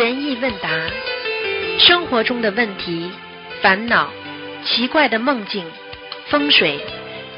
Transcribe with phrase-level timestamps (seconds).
[0.00, 0.70] 悬疑问答，
[1.78, 3.12] 生活中的问题、
[3.60, 4.08] 烦恼、
[4.64, 5.62] 奇怪的梦境、
[6.30, 6.80] 风水，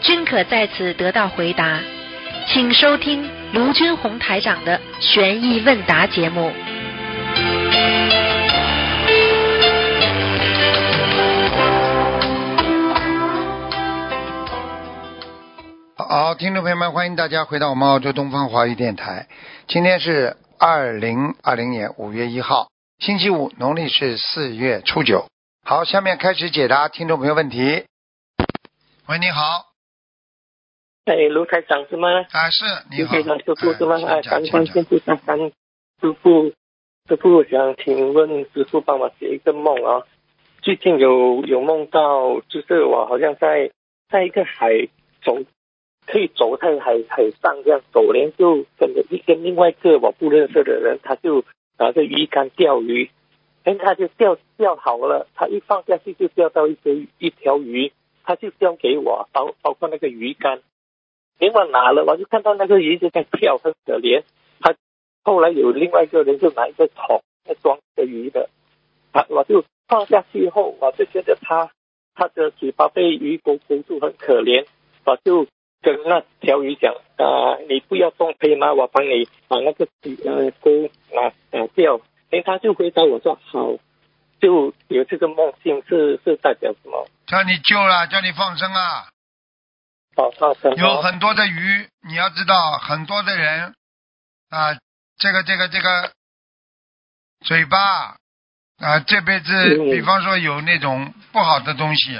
[0.01, 1.81] 均可在此得到回答。
[2.47, 6.53] 请收听卢军红台长的悬疑问答节目。
[15.97, 19.27] 好，听众朋友们，欢迎大家回到我们澳洲东方华语电台。
[19.67, 22.69] 今天是二零二零年五月一号，
[23.01, 25.27] 星期五，农历是四月初九。
[25.65, 27.85] 好，下面开始解答听众朋友问题。
[29.09, 29.73] 喂，你好，
[31.07, 32.09] 哎，卢台长是吗？
[32.31, 33.97] 啊，是你好，卢台长师傅是吗？
[34.07, 35.53] 哎哎，感请讲恩师傅，感恩
[36.01, 36.53] 师傅，
[37.09, 40.07] 师傅想请问师傅帮我解一个梦啊。
[40.61, 43.73] 最近有有梦到，就是我好像在
[44.09, 44.71] 在一个海
[45.25, 45.39] 走，
[46.07, 51.45] 可以走在海海上这样走，连就跟着一跟另外一个我不认识的人，他就
[51.79, 53.11] 拿着鱼竿钓鱼，
[53.65, 57.93] 哎，他就钓钓好了，他一放下去就钓到一只一条鱼，
[58.25, 60.61] 他就交给我，包包括那个鱼竿。
[61.39, 64.23] 连我拿了，我就看到那个鱼就在跳，很可怜。
[64.61, 64.75] 他
[65.23, 68.49] 后来有另外一个人就拿一个桶在装着鱼的，
[69.13, 71.71] 啊，我就放下去后，我就觉得他
[72.15, 74.67] 他的嘴巴被鱼钩勾住，很可怜。
[75.05, 75.47] 我就
[75.83, 78.73] 跟那条鱼讲啊，你不要动可以吗？
[78.73, 79.87] 我帮你把那个
[80.25, 80.71] 呃钩
[81.13, 82.01] 拿拿掉。
[82.31, 83.75] 哎，他就回答我说好，
[84.41, 87.07] 就有这个梦境是是代表什么？
[87.27, 89.09] 叫你救了，叫你放生啊。
[90.17, 93.75] 好，放生有很多的鱼，你要知道，很多的人
[94.51, 94.79] 啊，
[95.19, 96.13] 这个这个这个
[97.45, 98.17] 嘴巴
[98.79, 102.19] 啊，这辈子嗯比方说有那种不好的东西，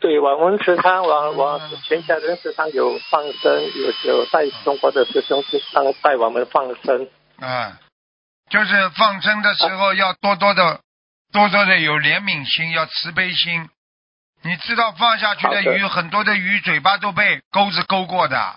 [0.00, 7.08] 对，我们食堂，我我全家人食堂有放生，有有带中国的师兄食堂带我们放生。
[7.40, 7.80] 啊，
[8.48, 10.80] 就是放生的时候要多多的、
[11.32, 13.68] 多多的有怜悯心，要慈悲心。
[14.42, 18.54] 你知道放下去的鱼，很多的鱼嘴巴都被钩子勾过的，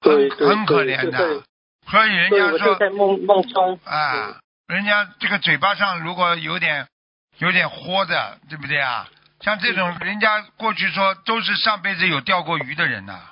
[0.00, 1.42] 对对很很可怜的。
[1.90, 3.78] 所以人家说在梦梦中。
[3.84, 6.88] 啊，人家这个嘴巴上如果有点
[7.36, 9.06] 有点豁的，对不对啊？
[9.40, 13.30] 像这种人家过去说都是上辈子有钓过鱼的人呐、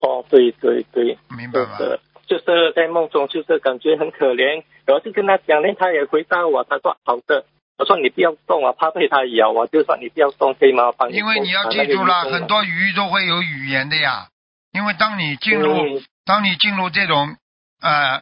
[0.00, 1.78] 哦，对对对，明白吧？
[2.26, 2.44] 就是
[2.76, 4.62] 在梦中，就是感觉很可怜。
[4.84, 7.46] 然后就跟他讲呢，他也回答我，他说好的。
[7.78, 9.50] 我说你不要动啊，怕被他咬。
[9.50, 10.92] 我就说你不要动，可以吗？
[11.10, 14.28] 因为你要记住了，很多鱼都会有语言的呀。
[14.72, 17.36] 因为当你进入、嗯当你进入这种
[17.80, 18.20] 呃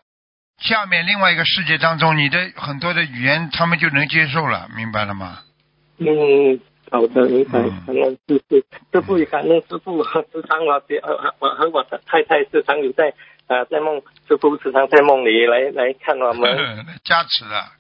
[0.59, 5.41] 下面另外一个世界当中，你的很多的语言他们就能接受了，明白了吗？
[5.99, 7.61] 嗯，好的，明白。
[7.87, 8.57] 感恩师傅，
[8.93, 10.05] 师傅也感恩师傅。
[10.05, 13.15] 时常我呃我和我的太太时常有在
[13.49, 16.57] 呃在梦，师傅时常在梦里来来看我们。
[17.05, 17.73] 加持了，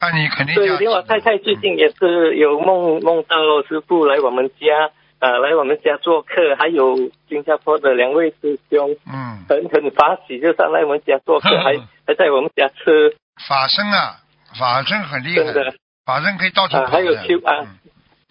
[0.00, 0.84] 那你肯定对加，持。
[0.84, 3.36] 连我太太最近也是有梦梦到
[3.68, 11.76] 师傅来我们家，呃，来我们家做客，还有新加坡的两位师兄，嗯，很很发喜，就上来我们家做客，还
[12.06, 13.14] 还在我们家吃，
[13.46, 14.16] 法身啊，
[14.58, 15.74] 法身很厉害的，
[16.10, 17.78] 法身可以到处啊，跑还有邱啊嗯，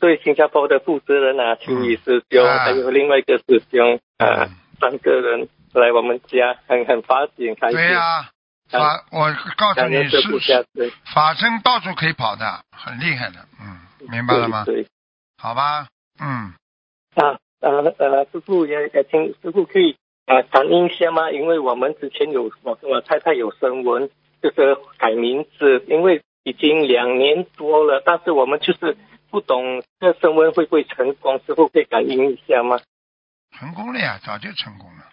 [0.01, 4.49] 对新加坡的负责人啊，邱宇师兄，啊还有另外一个师兄啊嗯，
[4.81, 7.77] 三个人来我们家，很很发喜，很开心。
[7.77, 8.29] 对呀、
[8.69, 13.79] 法，我告诉你感恩师傅加是，法身到处可以跑的，很厉害的，嗯，
[14.11, 14.65] 明白了吗？
[14.65, 14.83] 对。
[14.83, 14.87] 对
[15.41, 15.87] 好吧，
[16.19, 16.51] 嗯，
[17.15, 19.95] 啊，呃呃，师傅也也请师傅可以
[20.25, 21.31] 啊感应一下吗？
[21.31, 24.09] 因为我们之前有我跟我太太有声纹，
[24.43, 28.97] 就是改名字，因为已经两年多了，但是我们就是
[29.29, 32.79] 不懂这升温会不会成功，师傅可以感应一下吗？
[33.57, 35.03] 成功了呀，早就成功了，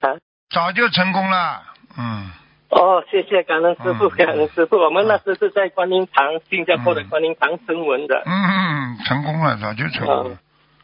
[0.00, 0.18] 啊，
[0.50, 1.62] 早就成功了，
[1.96, 2.30] 嗯，
[2.70, 4.76] 哦，谢谢感恩师傅，嗯感恩师傅。
[4.76, 8.22] 我们那时是在观音堂，新加坡的观音堂升温的。
[8.26, 10.38] 嗯嗯，成功了，早就成功了，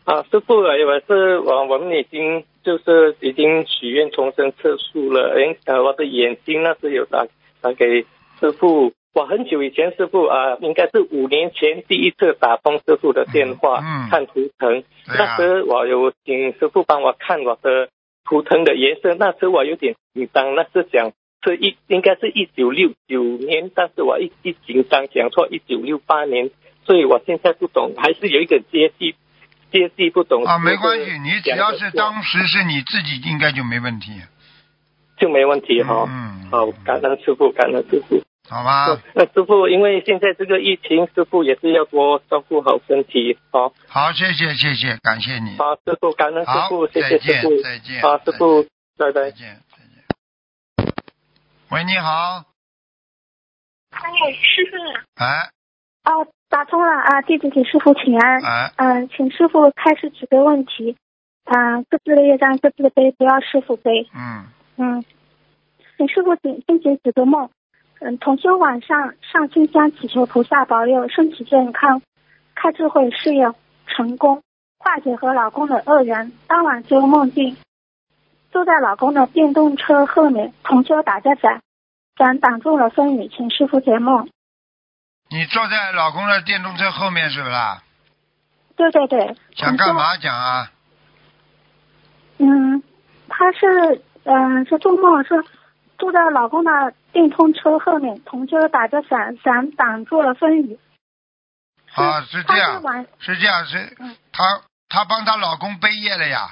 [0.05, 7.27] 啊，师傅，我是我我们已经就是已经许愿重生测速了，哎，呃，我的眼睛那时有打
[7.61, 8.07] 打给
[8.41, 14.11] 师傅，我很久以前师傅啊、应该是五年前第一次打通师傅的电话，嗯嗯。
[14.11, 15.15] 看图腾，啊。
[15.17, 17.89] 那时我有请师傅帮我看我的
[18.25, 21.13] 图腾的颜色，那时我有点紧张，那是讲
[21.45, 26.51] 是一应该是一九六九年，但是我一一紧张讲错一九六八年，
[26.85, 29.15] 所以我现在不懂，还是有一个接系
[29.71, 34.11] 接系不懂啊，没关系，你只要是当时是你自己，应该就没问题，
[35.19, 38.21] 就没问题哈、嗯，好，感恩师傅，感恩师傅。
[38.47, 43.39] 好吧，那师傅，因为现在这个疫情，师傅也是要多照顾好身体。
[43.51, 47.63] 好，好，谢谢谢谢，感谢你，好，师傅，感恩师傅，，谢再谢师傅见。
[47.63, 48.63] 再见，好，师傅，
[48.99, 50.95] 拜拜再见再见。
[51.71, 52.45] 喂，你好，
[53.93, 54.03] 哎，
[54.33, 54.77] 师傅，
[55.25, 55.51] 哎
[56.05, 58.45] 哦，打通了啊，弟子给师傅请安。
[58.45, 60.97] 哎，嗯，请师傅开始几个问题。
[61.45, 64.07] 嗯，各自的业障各自的背，不要师傅背。
[64.15, 65.05] 嗯，嗯，
[65.97, 67.49] 请师傅请先解几个梦。
[68.07, 72.03] 嗯，同修晚上上清香祈求菩萨保佑身体健康，
[72.55, 73.47] 开智慧事业
[73.87, 74.43] 成功，
[74.79, 76.31] 化解和老公的恶缘。
[76.47, 77.57] 当晚就梦境
[78.53, 81.63] 坐在老公的电动车后面，同修打着伞，
[82.19, 84.29] 伞挡住了风雨，请师傅解梦。
[85.31, 87.83] 你坐在老公的电动车后面是不啦？
[88.77, 90.71] 对对对，想干嘛讲啊？
[92.37, 92.83] 嗯，
[93.29, 95.43] 他是嗯是做梦是
[95.99, 100.79] 住在老公的电动车后面，同修打着伞，伞挡住了风雨。
[101.95, 102.83] 啊，是这样，
[103.21, 106.51] 是这样，是嗯她她帮她老公背业了呀，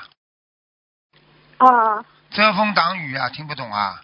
[1.59, 4.01] 啊遮风挡雨啊，听不懂啊？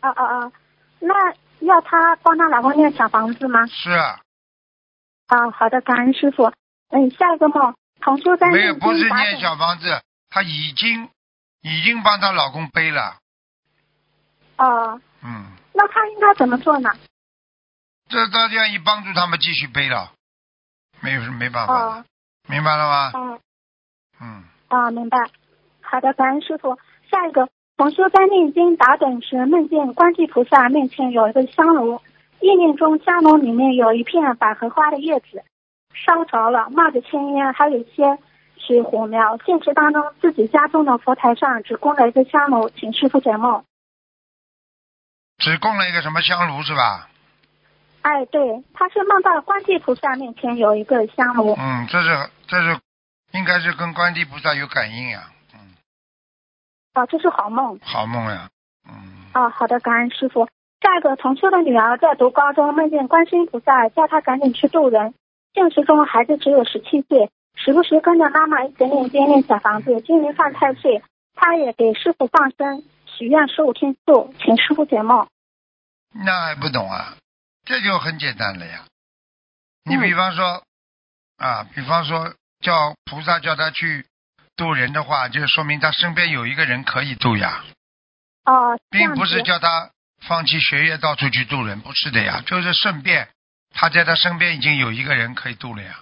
[0.00, 0.52] 啊啊啊，
[1.00, 1.14] 那
[1.60, 3.66] 要她帮她老公念小房子吗？
[3.66, 4.20] 是啊
[5.26, 6.52] 啊，好的，感恩师傅。
[6.90, 11.08] 嗯，下一个梦，同修在没有，念不是经打念小房子，她已经
[11.62, 13.19] 已经帮她老公背了，
[14.60, 16.90] 哦，嗯，那他应该怎么做呢？
[18.10, 20.12] 这大家一帮助他们继续背了，
[21.00, 22.04] 没有没办法
[22.46, 23.12] 明白了吗？
[23.14, 23.40] 嗯
[24.20, 25.16] 嗯，啊，明白。
[25.80, 26.78] 好的，感恩师傅。
[27.10, 27.48] 下一个，
[27.78, 32.00] 同修在念经打盹时，梦见观世菩萨面前有一个香炉，
[32.40, 35.42] 意念中香炉里面有一片百合花的叶子，
[35.94, 38.18] 烧着了，冒着青烟，还有一些
[38.58, 39.38] 是火苗。
[39.38, 43.64] 现实当中，自己家中的佛台上只供了一个香炉，请师傅解梦。
[45.40, 47.08] 只供了一个什么香炉是吧？
[48.02, 48.40] 哎，对，
[48.72, 51.54] 他是梦到观世菩萨面前有一个香炉。
[51.58, 52.78] 嗯，这是这是
[53.32, 55.74] 应该是跟观世菩萨有感应呀，嗯，
[56.94, 57.78] 哦，这是好梦。
[57.82, 58.48] 好梦呀，
[58.88, 60.48] 嗯，啊，好的，感恩师傅。
[60.80, 65.12] 下一个，同修的女儿在读高中，梦见观世音菩萨叫她赶紧去渡人。
[65.52, 71.02] 现实中，孩子只有十七岁，时不时跟着妈妈一起念经念小房子，今年犯太岁，
[71.34, 72.82] 她也给师傅放生，
[73.20, 75.28] 许愿十五天素，请师傅解梦。
[76.14, 77.18] 那还不懂啊？
[77.66, 78.86] 这就很简单了呀。
[79.84, 80.62] 你嗯比方说、
[81.36, 84.06] 啊，比方说叫菩萨叫他去
[84.56, 87.62] 渡人的话，就说明他身边有一个人可以渡呀，
[88.88, 89.90] 并不是叫他
[90.26, 93.28] 放弃学业到处去渡人，不是的呀，就是顺便
[93.74, 96.00] 他在他身边已经有一个人可以渡了呀。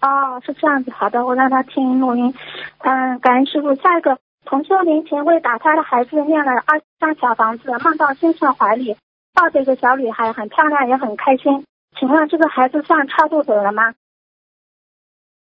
[0.00, 0.92] 哦，是这样子。
[0.92, 2.32] 好的，我让他听录音。
[2.78, 3.74] 嗯，感恩师傅。
[3.74, 8.96] 下一个，同修年前为打胎的孩子念了二十张小房子，梦到先生怀里
[9.34, 11.66] 抱着一个小女孩，很漂亮，也很开心。
[11.98, 13.94] 请问这个孩子算超度走了吗？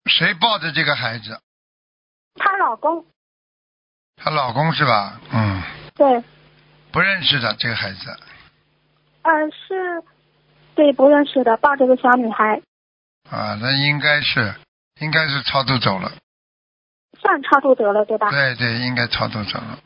[0.06, 1.40] 谁抱着这个孩子？
[2.36, 3.04] 她老公
[4.16, 5.20] 她老公是吧？
[5.32, 5.62] 嗯，
[5.94, 6.22] 对，
[6.92, 8.16] 不认识的这个孩子。
[9.22, 10.02] 呃，是，
[10.74, 12.62] 对，不认识的，抱着个小女孩，
[13.30, 14.54] 啊，那应该是
[15.00, 16.12] 应该是超度走了，
[17.22, 18.30] 算超度得了，对吧？
[18.30, 19.78] 对对，应该超度走了。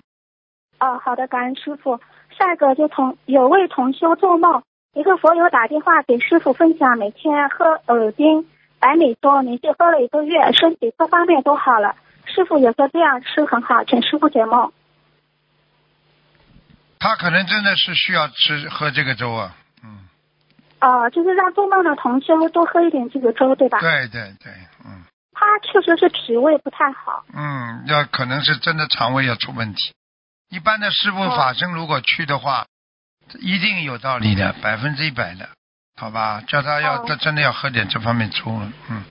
[0.81, 2.01] 哦，好的，感恩师傅。
[2.37, 4.63] 下一个就同有位同修做梦，
[4.95, 8.47] 一个佛友打电话给师傅分享，每天喝耳钉、
[8.79, 11.95] 白米粥，连续喝了一个月，身体各方面都好了。
[12.25, 14.73] 师傅也说这样吃很好，请师傅解梦。
[16.99, 20.09] 他可能真的是需要吃喝这个粥啊，嗯，
[20.81, 23.79] 哦、就是让做梦的同修多喝一点这个粥，对吧？
[23.81, 24.53] 对对对，
[24.85, 25.05] 嗯
[25.39, 27.23] 他确实是脾胃不太好。
[27.35, 29.93] 嗯，要可能是真的肠胃要出问题。
[30.49, 32.65] 一般的师傅哦法身如果去的话，
[33.41, 35.51] 一定有道理的，百分之一百的，
[36.01, 36.43] 好吧？
[36.49, 39.05] 叫他要哦他真的要喝点这方面粥了，嗯，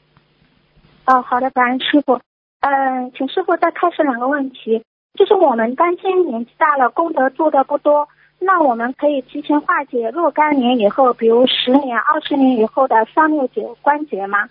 [1.05, 2.19] 哦，好的，感恩师傅。
[2.61, 14.49] 嗯、请师傅再开始两个问题，就是我们担心年纪大了，功德做的不多，那我们可以提前化解若干年以后，比如十年、二十年以后的三六九关节吗？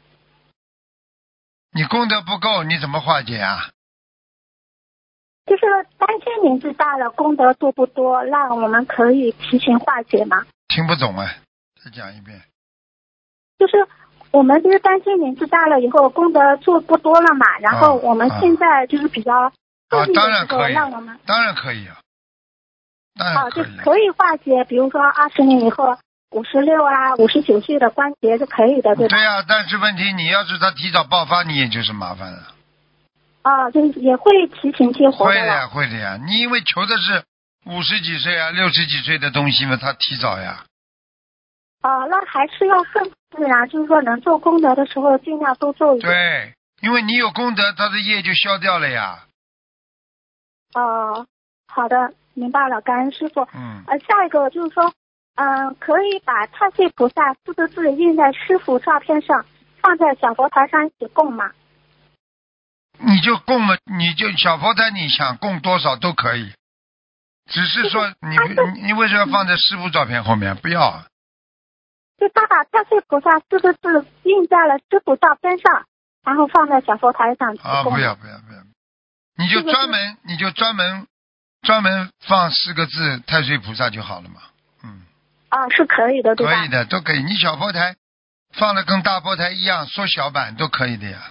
[1.74, 3.70] 你功德不够，你怎么化解啊？
[5.44, 5.62] 就是
[5.98, 10.46] 担心年纪大了，功德多不多，那我们可以提前化解吗？
[10.68, 11.34] 听不懂啊，
[11.84, 12.40] 再讲一遍。
[13.58, 13.88] 就是
[14.30, 19.52] 我们就是担心年纪大了以后功德做不多了嘛，然后我们现在就是比较啊
[20.14, 21.98] 当然可以当然可以啊，
[23.16, 23.64] 当啊，然可以。
[23.76, 25.98] 就可以化解，比如说二十年以后
[26.34, 29.16] 五十六啊、五十九岁的关节是可以的，对吧？
[29.16, 32.52] 对呀、但是问题你要是他提早爆发，你也就是麻烦了。
[33.42, 36.18] 啊，就是也会提前激活会的呀，会的呀。
[36.26, 37.22] 你因为求的是
[37.66, 40.64] 五十几岁啊、六十几岁的东西嘛，他提早呀。
[41.82, 46.10] 啊，那还是要顺自然，就是说能做功德的时候尽量多做一点。
[46.10, 49.24] 对，因为你有功德，他的业就消掉了呀。
[50.74, 51.26] 哦、
[51.68, 53.46] 好的，明白了，感恩师傅。
[53.54, 54.92] 嗯，呃，下一个就是说，
[55.36, 59.44] 嗯，可以把太岁菩萨四个字印在师傅照片上，
[59.82, 61.50] 放在小佛台上一起供吗？
[62.98, 66.52] 你就供嘛，你就小佛台，你想供多少都可以，
[67.50, 70.54] 只是说你你你为什么要放在师傅照片后面？
[70.56, 71.02] 不要，
[72.16, 75.84] 就他把太岁菩萨四个字印在了师傅照片上，
[76.24, 78.60] 然后放在小佛台上啊，不要不要不要，
[79.36, 81.08] 你就专门你就专门
[81.62, 84.53] 专门放四个字太岁菩萨就好了嘛，嗯，
[85.54, 86.52] 啊，是可以的，对吧？
[86.52, 87.23] 可以的，都可以。
[87.23, 87.94] 你小佛台
[88.58, 91.30] 放的跟大佛台一样，缩小版都可以的呀，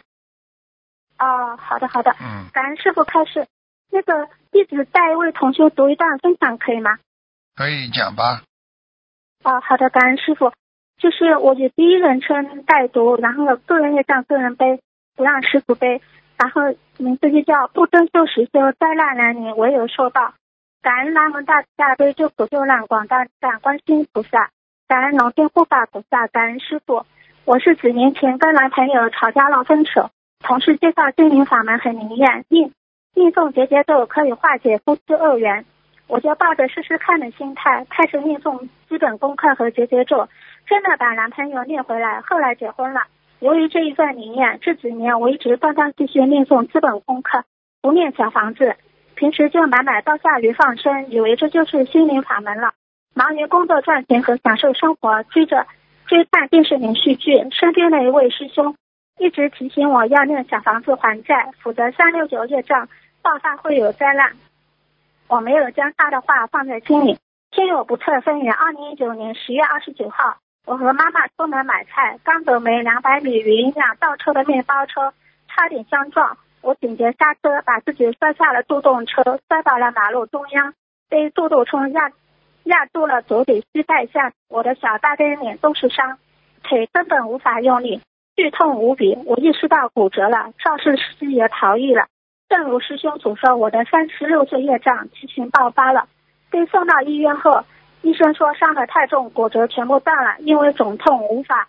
[1.20, 3.46] 哦，好的好的，嗯，感恩师傅开示。
[3.92, 7.00] 那个弟子带一位同学读一段分享可以吗？
[7.54, 8.44] 可以讲吧，
[9.44, 10.54] 哦，好的，感恩师傅。
[11.02, 14.80] 就是我以第一人称带读，然后个人业障个人背，
[15.18, 16.02] 不让师傅背。
[16.38, 16.62] 然后
[16.98, 20.34] 名字就叫不争就实修，灾难来临唯有受报。
[20.84, 24.50] 感恩南无大慈大悲救苦救难广大感观世音菩萨，
[24.86, 27.06] 感恩龙天护法菩萨，感恩师傅。
[27.46, 30.10] 我是几年前跟男朋友吵架闹分手，
[30.42, 32.70] 同事介绍心灵法门很灵验，念
[33.16, 35.64] 念诵结节咒可以化解夫妻恶缘，
[36.08, 40.28] 我就抱着试试看的心态开始念诵基本功课和结节咒，
[40.68, 43.04] 真的把男朋友念回来，后来结婚了。
[43.40, 47.46] 由于这一份灵验，这几年我一直断断续续念诵基本功课，
[47.82, 48.76] 不念小房子，
[49.24, 52.74] 平时就买买刀下鱼放生，以为这就是心灵法门了。
[53.14, 55.66] 忙于工作赚钱和享受生活，追着
[56.08, 58.76] 追看电视连续剧，身边的一位师兄
[59.18, 62.90] 一直提醒我要念小房子还债，否则三六九业障
[63.22, 64.34] 爆发会有灾难。
[65.30, 67.18] 我没有将他的话放在心里。
[67.52, 75.14] 天有不测风云，二零一九年十月二十九号，我和妈妈出门买菜，刚走没两百米，与一辆倒车的面包车
[75.48, 80.74] 差点相撞，我紧急刹车，把自己摔下了助动车，摔到了马路中央，
[81.10, 82.10] 被助动车压
[82.64, 86.18] 压住了左腿膝盖下，我的小大跟脸都是伤，
[86.64, 88.02] 腿根本无法用力，
[88.38, 89.20] 剧痛无比。
[89.26, 92.08] 我意识到骨折了，肇事司机也逃逸了。
[92.48, 96.08] 正如师兄所说，我的三十六岁业障激情爆发了。
[96.50, 97.66] 被送到医院后，
[98.04, 101.68] 医生说伤得太重，骨折全部断了，因为肿痛无法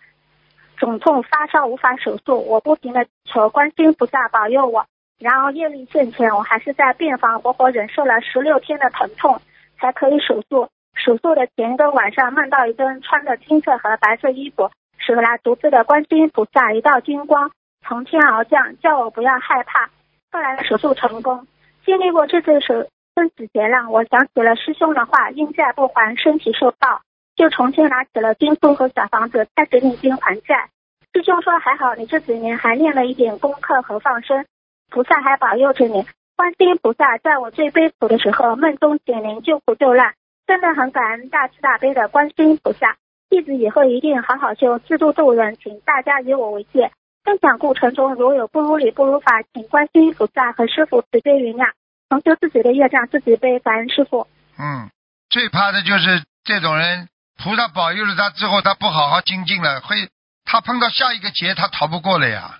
[0.77, 2.45] 肿痛发烧无法手术。
[2.47, 4.85] 我不停的求观音菩萨保佑我，
[5.19, 9.41] 然而业力现前，我还是在病房活活忍受了十六天的疼痛，
[9.79, 10.69] 才可以手术。
[10.93, 17.51] 手术的前一个晚上，梦到一根穿着金色和白色衣服、手拿竹子的观音菩萨，一道金光
[17.85, 19.89] 从天而降，叫我不要害怕。
[20.31, 21.47] 后来手术成功，
[21.85, 27.01] 经历过这次手生死劫难，我想起了师兄的话：因债不还，身体受报。
[27.35, 30.69] 就重新拿起了经书和小房子，开始念经还债。
[31.13, 34.45] 师兄说：“还好，你这几年还练了一点功课和放生，
[34.89, 36.05] 菩萨还保佑着你。
[36.35, 40.13] 观世音菩萨在我最悲苦的时候，梦中显灵救苦救难，
[40.45, 42.97] 真的很感恩大慈大悲的观世音菩萨。
[43.29, 46.91] 弟子以后一定好好修，自度度人，请大家以我为戒。
[47.23, 51.71] 分享过程中如有不如理、不如法，请观世音菩萨和师傅慈悲原谅，
[52.09, 53.59] 重修自己的业障，自己背。
[53.59, 54.27] 感恩师傅。
[54.59, 54.89] 嗯，
[55.29, 60.09] 最怕的就是这种人，菩萨保佑了他之后，他不好好精进了，会
[60.43, 62.59] 他碰到下一个劫，他逃不过了呀。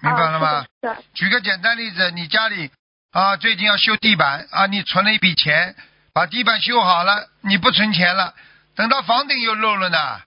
[0.00, 0.66] 明白了吗？
[1.14, 2.70] 举个简单例子，你家里
[3.10, 5.74] 啊最近要修地板啊，你存了一笔钱，
[6.12, 8.34] 把地板修好了，你不存钱了，
[8.76, 10.20] 等到房顶又漏了呢。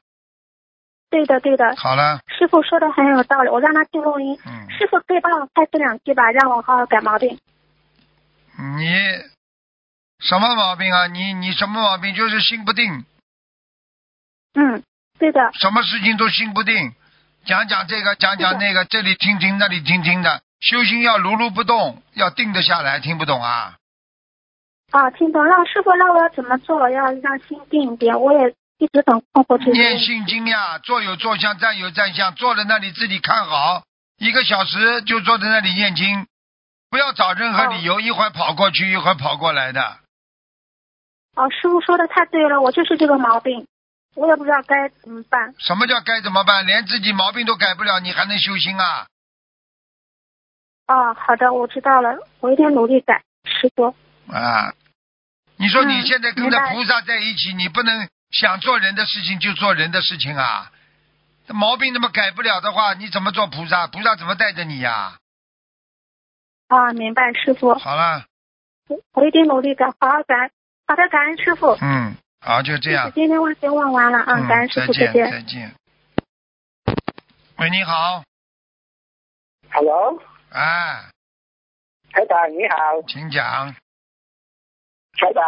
[1.09, 1.75] 对的，对的。
[1.77, 4.38] 好了，师傅说的很有道理，我让他听录音。
[4.45, 7.39] 嗯，师傅可以帮我开这两句吧，让我好好改毛病。
[8.77, 8.93] 你
[10.21, 11.07] 什么毛病啊？
[11.07, 12.13] 你你什么毛病？
[12.15, 13.05] 就是心不定，
[14.53, 14.83] 嗯，
[15.19, 16.93] 对的，什么事情都心不定，
[17.45, 20.41] 讲讲这个，讲讲那个，这里听听，那里听听的。
[20.59, 23.77] 修行要如如不动，要定得下来，听不懂啊？
[24.91, 25.43] 啊，听懂。
[25.43, 26.87] 让师傅让我要怎么做？
[26.89, 28.19] 要让心定一点。
[28.21, 30.05] 我也一直很困惑这念些。
[30.05, 33.83] 心经呀，坐有坐相，站有站相，坐在那里自己看好，
[34.19, 36.27] 一个小时就坐在那里念经，
[36.91, 39.97] 不要找任何理由，一会儿跑过去，一会儿跑过来的。
[41.35, 43.67] 哦，师傅说的太对了，我就是这个毛病，
[44.15, 45.53] 我也不知道该怎么办。
[45.59, 46.65] 什么叫该怎么办？
[46.65, 49.07] 连自己毛病都改不了，你还能修心啊？
[50.88, 53.23] 哦，好的，我知道了，我一定努力改。
[53.45, 53.95] 师傅，
[54.31, 54.73] 啊！
[55.57, 60.71] 你说你嗯现在跟着菩萨在一起，你不能想做人的事情就做人的事情啊！
[61.47, 63.88] 这毛病那么改不了的话，你怎么做菩萨？
[63.88, 65.17] 菩萨怎么带着你呀、
[66.67, 68.25] 啊，明白，师傅，好了，
[69.13, 70.51] 我一定努力改，好好改。
[70.91, 71.67] 好的，感恩师傅。
[71.79, 73.10] 嗯，好，就这样。
[73.15, 75.71] 今天问题问完了啊，嗯感恩师傅，再见，再见。
[77.60, 78.21] 喂，你好
[79.71, 80.19] ，Hello，
[80.50, 81.07] 啊，
[82.12, 83.74] 台长你好，请讲，
[85.13, 85.41] 台长，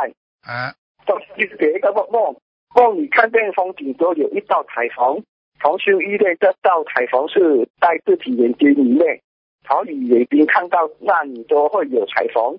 [0.48, 0.74] 哎，
[1.06, 2.38] 同时第一个梦梦
[2.74, 5.26] 梦里看见风景中有一道彩虹，
[5.60, 9.20] 同修依恋这道彩虹是在自己眼睛里面，
[9.66, 12.58] 桃李眼睛看到那里都会有彩虹。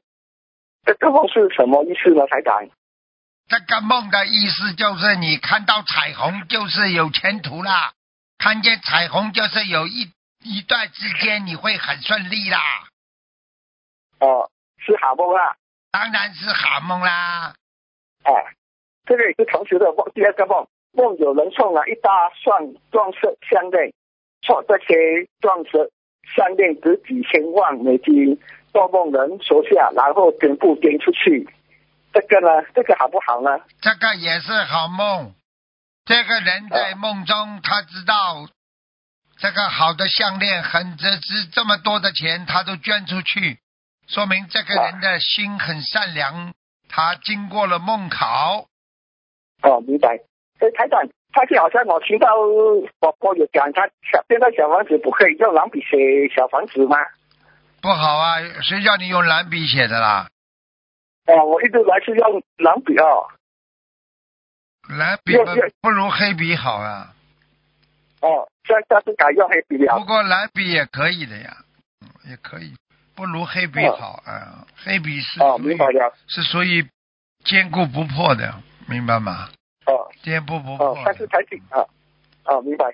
[0.85, 2.27] 这个梦是什么意思呢？
[2.27, 2.69] 台长？
[3.47, 7.93] 这个梦的意思就是你看到彩虹就是有前途啦，
[8.39, 10.11] 看见彩虹就是有一
[10.43, 12.59] 一段之间你会很顺利啦，
[14.21, 15.57] 哦，是好梦啊！
[15.91, 17.55] 当然是好梦啦。
[18.25, 18.33] 啊，
[19.05, 20.11] 这个也是同学的梦。
[20.15, 23.93] 第二个梦，梦有人送了一大串钻石项链，
[24.43, 25.93] 说这些钻石
[26.35, 28.41] 项链值几千万美金，
[28.75, 31.49] 做梦人手下，然后全部捐出去。
[32.13, 33.65] 这个呢，这个好不好呢？
[33.81, 35.33] 这个也是好梦。
[36.05, 38.49] 这个人在梦中，他知道
[39.39, 43.59] 这个好的项链很值值这么多的钱，他都捐出去，
[44.09, 46.53] 说明这个人的心很善良。
[46.89, 48.67] 他经过了梦考，
[49.63, 50.19] 哦，明白。
[50.61, 51.01] 哎，台长，
[51.33, 52.29] 他就好像我听到
[53.01, 56.99] 宝宝有讲，他小现在小房子不可以用蓝笔写小房子吗？
[57.85, 58.39] 不好啊！
[58.63, 60.31] 谁叫你用蓝笔写的啦？
[61.27, 63.05] 哦，我一直来是用蓝笔啊。
[64.89, 65.45] 蓝笔不
[65.83, 67.15] 不如黑笔好啊。
[68.23, 70.07] 哦，现在是改用黑笔了不。
[70.07, 71.59] 过蓝笔也可以的呀，
[72.01, 72.75] 嗯，也可以，
[73.15, 74.67] 不如黑笔好啊。
[74.83, 76.17] 黑笔是哦，明白了。
[76.27, 76.89] 是属于
[77.45, 79.51] 坚固不破的，明白吗？
[79.85, 81.87] 哦坚固不破哦，但是台长啊，
[82.47, 82.87] 哦，明白。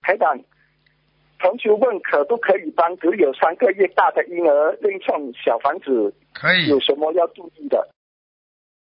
[0.00, 0.36] 台长，
[1.38, 6.14] 同学问可不可以帮只有三个月大的婴儿另送小房子？
[6.32, 7.88] 可以有，什么要注意的？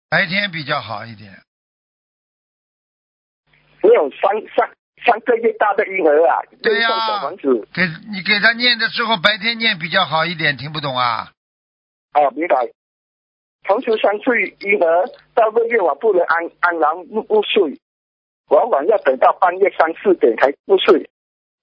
[0.08, 1.32] 白天比较好一点。
[3.82, 4.20] 没有三
[4.54, 4.70] 三
[5.04, 7.68] 三个月大的婴儿啊，另对呀送小房子。
[7.74, 11.32] 给你给他念的时候，白天念比较好一点，听不懂啊？
[12.14, 12.70] 哦，明白。
[13.64, 17.80] 同学三岁婴儿到个月我不能安安然入入睡，
[18.48, 21.10] 往往要等到半夜三四点才入睡，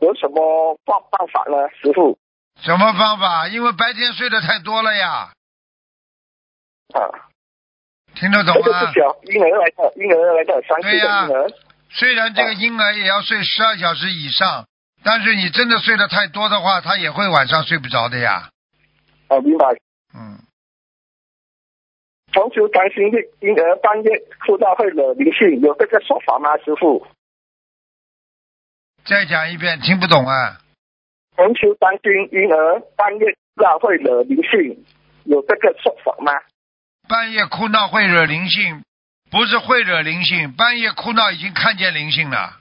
[0.04, 1.70] 有什么办办法呢？
[1.82, 2.18] 师傅
[2.62, 3.48] 什么方法？
[3.48, 5.32] 因为白天睡得太多了呀，
[6.94, 7.00] 啊，
[8.14, 9.00] 听得懂这个吗是？
[9.00, 11.48] 小婴儿来的，婴儿来的三岁的对呀婴儿。
[11.90, 14.66] 虽然这个婴儿也要睡十二小时以上，
[15.04, 18.50] 但是你真的睡得太多的话，他也会晚上睡不着的呀。
[19.30, 19.68] 哦，明白。
[20.14, 20.38] 嗯，
[22.34, 23.06] 同时担心
[23.40, 24.10] 婴儿半夜
[24.46, 26.58] 哭到会惹灵性，有这个说法吗？
[26.58, 27.08] 师傅？
[29.06, 30.60] 再讲一遍，听不懂啊？
[31.36, 34.86] 同时担心婴儿半夜哭闹会惹灵性，
[35.26, 36.32] 有这个说法吗？
[37.10, 38.84] 半夜哭闹会惹灵性，
[39.30, 42.60] 不是会惹灵性，半夜哭闹已经看见灵性了。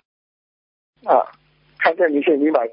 [1.04, 1.30] 啊，
[1.78, 2.68] 看见灵性，明白。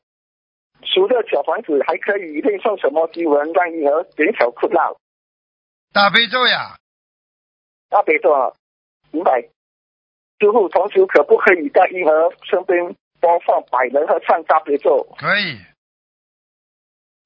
[0.82, 4.98] 除了小房子，还可以另送什么经文让婴儿减少哭闹？
[5.94, 6.78] 大悲咒呀，
[7.90, 8.54] 大悲咒啊，
[9.12, 9.42] 明白。
[10.40, 15.08] 师傅，同时可不可以在婴儿身边播放百人合唱大悲咒？
[15.18, 15.58] 可以，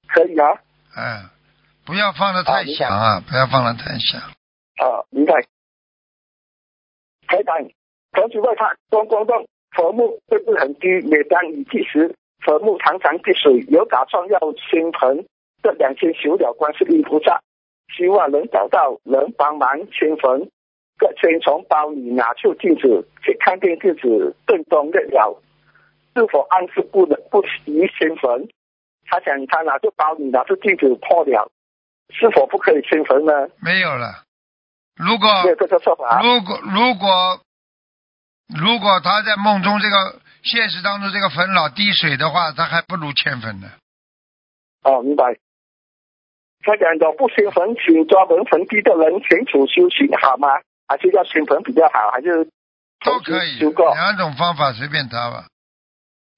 [0.07, 0.61] 可以啊，
[0.95, 1.29] 嗯，
[1.85, 4.21] 不要放的太响啊，不要放的太响。
[4.21, 5.33] 啊，明白。
[7.27, 7.57] 台长，
[8.11, 10.87] 同时问他东光洞坟墓会不会很低？
[11.09, 15.25] 每当雨季时，坟墓常常积水，有打算要新盆。
[15.63, 17.41] 这两天求了观世音菩萨，
[17.95, 20.49] 希望能找到人帮忙迁坟。
[20.97, 25.41] 各先从包里拿出镜子，去看见镜子正中月了，
[26.15, 28.47] 是否暗示不能不宜迁坟？
[29.05, 31.51] 他想他拿着包里拿着镜子破了，
[32.09, 33.33] 是否不可以迁坟呢？
[33.61, 34.23] 没有了。
[34.95, 36.21] 如果没有这个说法。
[36.21, 37.41] 如果如果
[38.55, 43.71] 如果他在梦中这个现实当中这个坟老滴水的话，他还不如迁坟呢。
[44.83, 45.37] 哦，明白。
[46.61, 50.47] 他讲的不迁坟，请专门坟地的人清楚修行好吗？
[50.87, 52.11] 还是要迁坟比较好？
[52.11, 52.45] 还是
[53.03, 55.47] 都可以，两种方法随便他吧，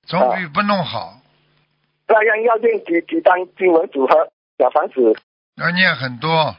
[0.06, 1.20] 总比不弄好。
[2.08, 5.20] 那样要念几几张经文组合小房子？
[5.58, 6.56] 要念很多，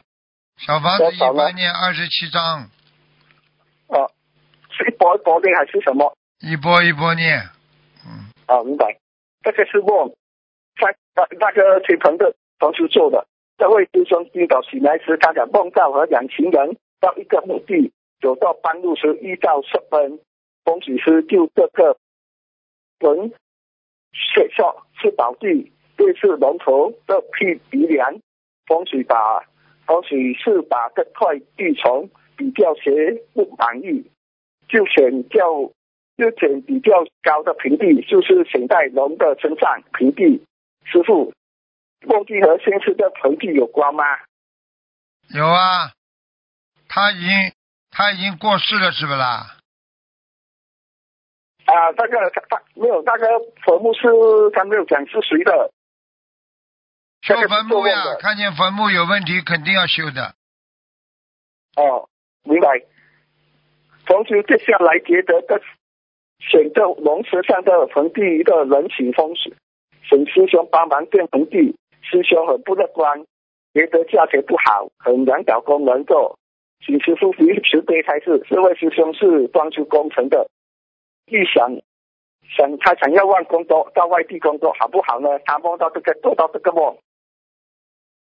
[0.56, 2.68] 小房子一般念二十七张，
[3.88, 4.10] 哦，
[4.70, 6.16] 是一波一波念还是什么？
[6.40, 7.48] 一波一波念。
[8.04, 8.98] 嗯，啊，明白。
[9.42, 10.10] 这个是梦，
[10.74, 13.26] 他那那个亲朋的同时做的。
[13.58, 20.18] 这位师兄今早醒来时，他想梦到和两行人到一个墓地，走到半路时遇到石门，
[20.64, 21.96] 风水师就这个
[22.98, 23.32] 人
[24.12, 24.64] 写下
[25.00, 28.20] 是宝地，对是龙头的辟鼻梁，
[28.66, 29.40] 风水把
[29.86, 34.10] 风水是把这块地从比较斜不满意，
[34.68, 35.70] 就选较
[36.16, 40.44] 就选比较高的平地，就是选在龙的身上平地。
[40.84, 41.32] 师傅，
[42.06, 44.04] 梦境和现在的盆地有关吗？
[45.34, 45.92] 有啊，
[46.88, 47.52] 他已经
[47.90, 49.56] 他已经过世了，是不啦？
[51.66, 53.26] 啊，那个他他没有那个
[53.64, 54.08] 坟墓是
[54.54, 55.70] 他没有讲是谁的，
[57.22, 60.34] 修坟墓呀看见坟墓有问题，肯定要修的。
[61.76, 62.08] 哦，
[62.44, 62.82] 明白。
[64.06, 65.60] 同时接下来觉得的
[66.38, 69.52] 选择龙石上的坟地一个人请风水，
[70.08, 73.24] 请师兄帮忙建坟地，师兄很不乐观，
[73.74, 76.38] 觉得价钱不好，很难找工人做，
[76.86, 80.48] 请师傅于慈悲开示，这位师兄是装修工程的，
[81.26, 81.68] 预想
[82.56, 85.28] 想他想要换工作，到外地工作好不好呢？
[85.44, 86.98] 他梦到这个做到这个梦，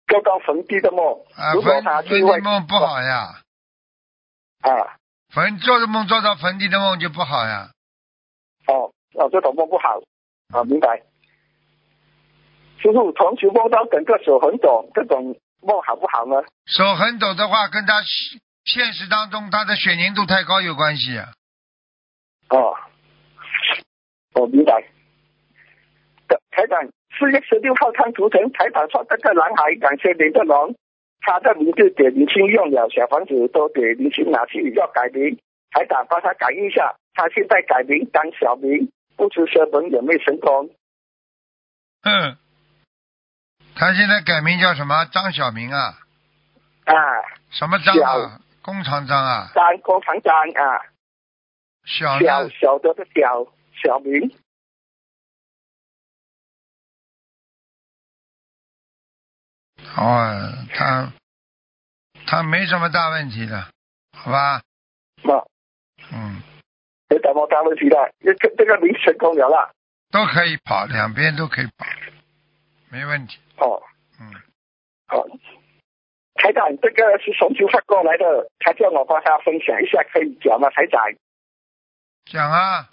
[0.07, 3.41] 做到坟地的梦，啊，如果坟坟地梦不好呀，
[4.61, 4.97] 啊。
[5.35, 7.71] 坟做的梦做到坟地的梦就不好呀。
[8.69, 9.99] 哦，哦，这种梦不好，
[10.55, 11.03] 啊，明白。
[12.79, 16.37] 师傅，同学梦到整个手很抖，这种梦好不好呢？
[16.67, 21.19] 手很抖的话，跟他现现实当中他的血凝度太高有关系。
[22.51, 22.77] 哦，
[24.35, 24.85] 我明白。
[26.29, 26.87] 的台长，
[27.19, 30.75] 四月十六号看图腾，台长说这个男孩两千年的龙，
[31.21, 35.39] 他的名字给林青用了，小房子都给林青拿去要改名，
[35.71, 40.71] 台长帮他改一下，他现在改名当小明，不知师门有没有成功？
[42.05, 42.37] 嗯，
[43.75, 45.05] 他现在改名叫什么？
[45.07, 45.99] 张小明啊？
[46.85, 46.95] 啊，
[47.51, 48.41] 什么张啊？
[48.63, 49.51] 工厂张啊？
[49.55, 50.81] 张工厂张啊。
[51.85, 52.49] 小小？
[52.49, 53.47] 小的的小
[53.83, 54.31] 小明，
[59.97, 61.13] 哦，他
[62.27, 63.69] 他没什么大问题的，
[64.17, 64.63] 好吧？
[65.23, 65.35] 那
[66.13, 66.43] 嗯，
[67.09, 69.71] 没什么大问题的，这个这个名成功了啦。
[70.11, 71.87] 都可以跑，两边都可以跑，
[72.91, 73.39] 没问题。
[73.59, 73.83] 哦
[74.21, 74.33] 嗯，
[75.09, 75.27] 哦，
[76.35, 80.71] 台长，这个是从九发过来的，他叫我帮他分享一下，可以讲吗？
[80.71, 81.03] 台长
[82.27, 82.89] 讲啊，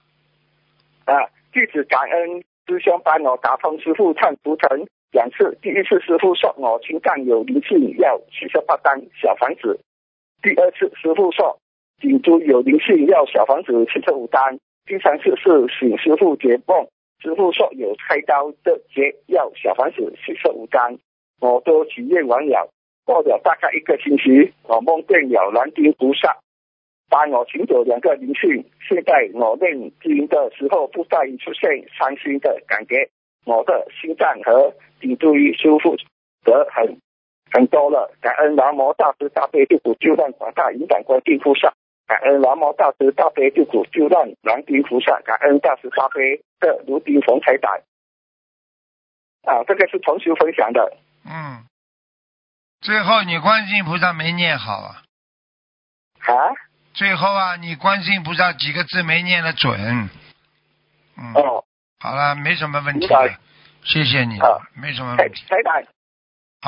[1.05, 1.13] 啊，
[1.53, 9.79] 弟子感恩师兄帮我打通师傅看图腾两次，第一次师傅说我心脏有灵性，要七十八单小房子；
[10.41, 11.57] 第二次师傅说
[12.01, 16.87] 颈椎有灵性，要小房子七十五单；第三次是请师傅解梦，
[17.21, 20.97] 师傅说有开刀的结，要小房子七十五单，
[21.39, 22.69] 我都体验完了。
[23.05, 26.37] 过了大概一个星期，我梦见了南丁菩萨
[27.11, 28.63] 帮我请走两个灵性。
[28.87, 33.11] 现在我念经的时候，不再出现伤心的感觉，
[33.45, 35.97] 我的心脏和颈椎修复
[36.45, 36.97] 得很
[37.51, 38.15] 很多了。
[38.21, 41.73] 感恩南无大慈大悲救苦救难广大灵感观世音菩萨，
[42.07, 47.67] 感恩南无大慈大悲救苦救难南无菩萨，感恩大慈大悲的卢丁红财仔。
[49.43, 50.95] 啊，这个是同修分享的。
[51.25, 51.67] 嗯。
[52.79, 55.03] 最后你观世音菩萨没念好啊，
[56.25, 56.49] 啊，
[56.93, 60.09] 最后啊，你观世音菩萨几个字没念的准。
[61.17, 61.63] 嗯，哦，
[61.99, 63.37] 好了，没什么问题了，
[63.83, 65.43] 谢谢你啊，没什么台问题。
[65.47, 65.83] 台长，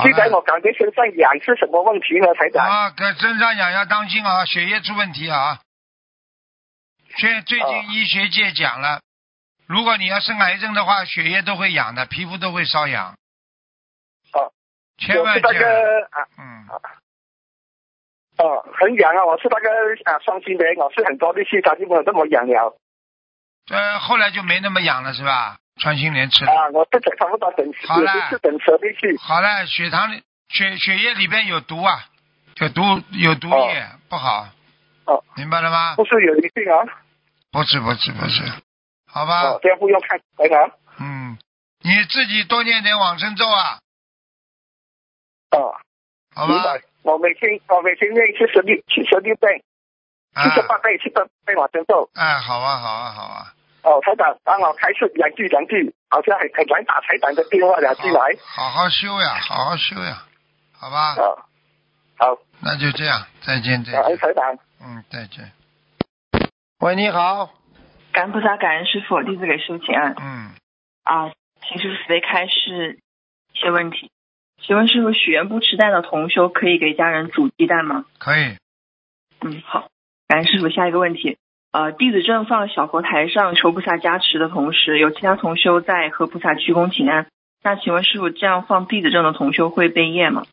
[0.03, 2.33] 现在我，感觉身上痒是什么问题呢？
[2.36, 2.65] 台长？
[2.65, 5.59] 啊，可身上痒要当心啊，血液出问题啊。
[7.17, 9.01] 现最啊近医学界讲了，
[9.67, 13.15] 如果你要生癌症的话，血液都会痒的，皮肤都会瘙痒。
[14.33, 14.51] 哦，
[14.97, 16.67] 千万千万，个啊嗯，
[18.38, 19.26] 哦，很痒啊！
[19.26, 19.69] 我是那个
[20.12, 22.76] 啊双性人，我是很多力气，它就没有这么痒了
[23.72, 25.58] 呃，后来就没那么痒了是吧？
[25.80, 26.52] 穿心莲吃了。
[26.52, 26.69] 啊！
[26.74, 32.06] 我是等差不多等好了也是等蛇力气好了，血糖里血血液里边有毒啊，
[32.58, 34.48] 有毒有毒液，不好。
[35.06, 35.96] 哦，明白了吗？
[35.96, 36.86] 不是有灵性啊？
[37.52, 38.41] 不是不是不是，
[39.06, 41.38] 好吧，哦，这样不用看台长嗯，
[41.82, 43.80] 你自己多念点往生咒啊，
[45.52, 45.76] 哦，
[46.34, 46.78] 好吧。
[47.03, 49.61] 我每天我每天念七十六七十六遍，
[50.35, 52.09] 七十八啊，遍七十遍往生咒。
[52.15, 58.35] 哎，好啊好啊好啊，哦，台长帮我开示两句两句，好像很很难打台长的电话两句来。
[58.39, 60.23] 好好修呀，好好修呀，
[60.71, 61.43] 好吧，啊，
[62.17, 64.57] 好，那就这样，再见再见，台长。
[64.79, 65.51] 嗯，再见。
[66.79, 67.51] 喂，你好，
[68.13, 70.55] 感恩菩萨，感恩师傅，弟子给师傅请安嗯，
[71.03, 71.31] 啊，
[71.67, 72.99] 请师傅慈悲开示
[73.53, 74.09] 一些问题。
[74.65, 78.06] 请问师傅，许愿不吃蛋的同修可以给家人煮鸡蛋吗？
[78.17, 78.58] 可以，
[79.41, 79.89] 嗯，好，
[80.28, 80.69] 感恩师傅。
[80.69, 81.38] 下一个问题，
[81.71, 87.28] 呃，弟子正放小佛台上求菩萨加持的同时，有其他同修在和菩萨鞠躬请安。
[87.62, 90.45] 那请问师傅，这样放弟子证的同修会被业吗？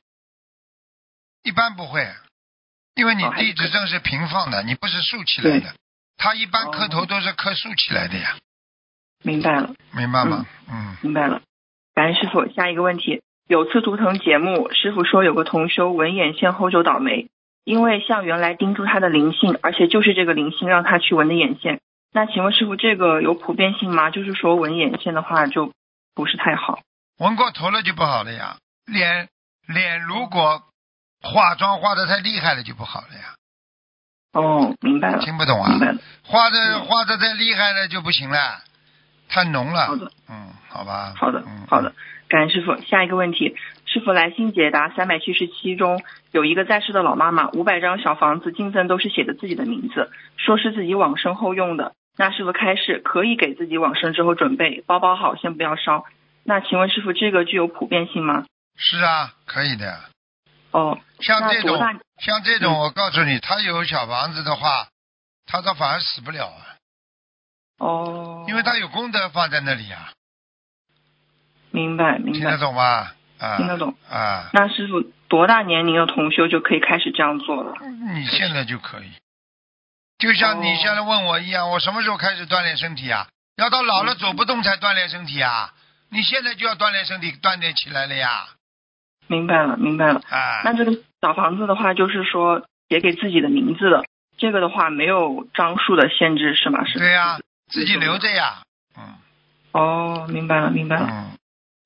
[1.43, 2.07] 一般不会，
[2.97, 5.75] 因为你哦还是地址证是平放的，你不是竖起来的，
[6.17, 8.37] 他一般磕头都是磕竖起来的呀，
[9.23, 10.45] 明白了，明白吗？
[10.69, 11.41] 嗯，明白了。
[11.95, 12.47] 感恩师傅。
[12.53, 17.31] 下一个问题，有次图腾节目，师傅说有个同修文眼线后就倒霉，
[17.65, 21.81] 因为像原来盯住他的灵性，而且就是这个灵性让他去纹的眼线。
[22.13, 24.11] 那请问师傅，这个有普遍性吗？
[24.11, 25.73] 就是说纹眼线的话就
[26.15, 26.79] 不是太好。
[27.19, 28.59] 纹过头了就不好了呀。
[28.87, 29.29] 脸
[29.67, 30.63] 脸如果
[31.21, 33.35] 化妆化的太厉害了就不好了呀。
[34.33, 35.19] 哦，明白了。
[35.19, 35.71] 听不懂啊？
[35.71, 35.99] 明白了。
[36.23, 38.63] 画的画的太厉害了就不行了，
[39.29, 39.87] 太浓了。
[39.89, 41.15] 好的，嗯，好吧。
[41.17, 41.93] 好的嗯，好的。
[42.31, 42.75] 感恩师傅。
[42.81, 51.93] 下一个问题，师傅来信解答三百七十七中有一个在世的老妈妈，五百张小房子进赠都是写的自己的名字，说是自己往生后用的。
[52.17, 56.05] 那师傅开示可以给自己往生之后准备，包包好，先不要烧。
[56.45, 58.47] 那请问师傅，这个具有普遍性吗？
[58.77, 60.01] 是啊，可以的。
[60.73, 61.77] 哦，像这种
[62.19, 64.87] 像这种，我告诉你，他有小房子的话，
[65.47, 66.79] 他倒反而死不了啊，
[67.79, 70.13] 哦，因为他有功德放在那里啊，
[71.71, 73.13] 明白明白听得，懂吗？
[73.39, 73.95] 啊，听得懂。
[74.11, 77.75] 啊，那师傅多大年龄的同修就可以开始这样做了？
[78.15, 79.11] 你现在就可以，
[80.19, 83.27] 就像你哦现在问我一样，我什么时候开始锻炼身体啊？
[83.57, 85.73] 要到老了走不动才锻炼身体啊？
[86.11, 88.49] 你现在就要锻炼身体，锻炼起来了呀！
[89.29, 90.21] 明白了明白了。
[90.29, 94.05] 啊，那这个小房子的话，就是说写给自己的名字的，
[94.37, 96.85] 这个的话没有张数的限制是吗？
[96.85, 96.99] 是。
[96.99, 98.63] 对呀、自己留着呀。
[98.99, 99.15] 嗯
[99.73, 101.07] 哦，明白了明白了。
[101.09, 101.39] 嗯，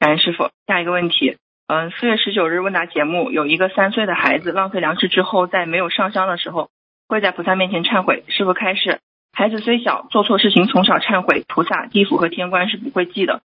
[0.05, 0.51] 感恩师傅。
[0.67, 6.69] 下一个问题，嗯，四月十九日问答节目有一个三岁的孩子浪费粮食之后，在没有上香的时候，
[7.07, 8.23] 跪在菩萨面前忏悔。
[8.29, 9.01] 师傅开示，
[9.33, 13.41] 孩子虽小，做错事情从小忏悔，菩萨、地府和天官是不会记的。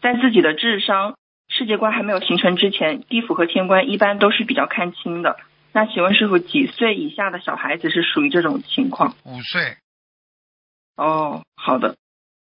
[0.00, 1.16] 在自己的智商、
[1.48, 5.36] 世界观还没有形成之前，地府和天官一般都是比较看轻的。
[5.72, 9.16] 那请问师傅，几岁以下的小孩子是属于这种情况？
[9.24, 9.78] 五岁，
[10.96, 11.96] 哦，好的。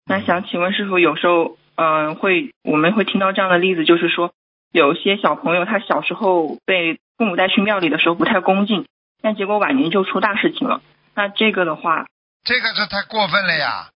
[0.05, 4.33] 那想请问师傅，有时候嗯、呃会我们会听到这样的例子，就是说
[4.71, 8.87] 有些小朋友他小时候被父母带去庙里的时候不太恭敬，
[9.21, 10.81] 但结果晚年就出大事情了。
[11.15, 12.07] 那这个的话，
[12.43, 13.89] 这个是太过分了呀！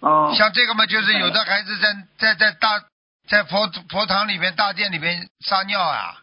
[0.00, 2.84] 哦，像这个嘛，就是有的孩子在在在大
[3.28, 6.22] 在佛佛堂里面、大殿里面撒尿啊，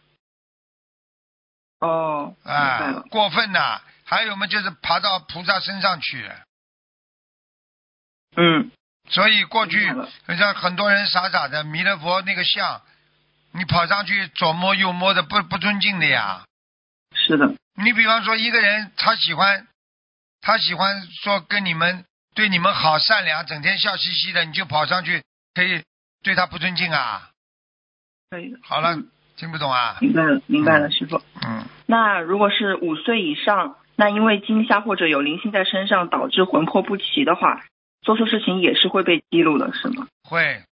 [1.78, 6.28] 哦，明白啊，，过分呐、还有嘛，就是爬到菩萨身上去，
[8.36, 8.70] 嗯，
[9.08, 12.82] 所以过去明白了像很多人傻傻的弥勒佛那个像，
[13.52, 16.44] 你跑上去左摸右摸的，不不尊敬的呀。
[17.14, 19.66] 是的，你比方说一个人，他喜欢，
[20.40, 25.22] 他喜欢说跟你们对你们好善良，整天笑嘻嘻的，你就跑上去
[25.54, 25.82] 可以
[26.22, 27.30] 对他不尊敬啊？
[28.30, 28.58] 可以的。
[28.62, 29.98] 好了，嗯听不懂啊？
[30.00, 31.22] 明白了，明白了，师傅。
[31.46, 37.62] 嗯，那如果是五岁以上，那因为惊吓或者有灵性在身上导致魂魄不齐的话，
[38.02, 40.06] 做错事情也是会被记录的，是吗？
[40.22, 40.62] 会。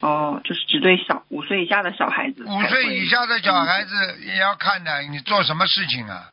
[0.00, 2.44] 哦，就是只对小五岁以下的小孩子。
[2.44, 3.08] 五岁以。
[3.08, 6.30] 下的小孩子也要看的，你做什么事情啊？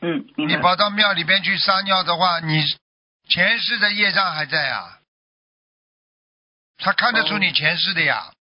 [0.00, 2.62] 嗯，你跑到庙里边去撒尿的话，你
[3.28, 5.00] 前世的业障还在啊，
[6.78, 8.32] 他看得出你前世的呀。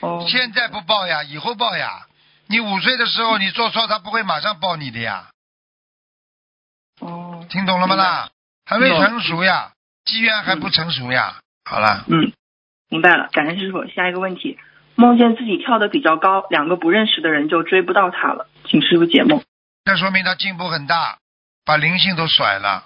[0.00, 2.06] 哦，现在不报呀，以后报呀。
[2.46, 5.30] 你五岁的时候你做错，他不会马上报你的呀。
[7.00, 8.30] 哦，听懂了吗啦？
[8.70, 9.72] 还没成熟呀，
[10.04, 11.40] 机缘还不成熟呀。
[11.68, 12.32] 好了，嗯，
[12.88, 13.28] 明白了。
[13.32, 13.84] 感恩师傅。
[13.88, 14.58] 下一个问题，
[14.94, 19.42] 梦见自己跳得比较高，两个不认识的人就追不到他了，请师傅解梦。
[19.84, 21.18] 这说明他进步很大，
[21.64, 22.84] 把灵性都甩了。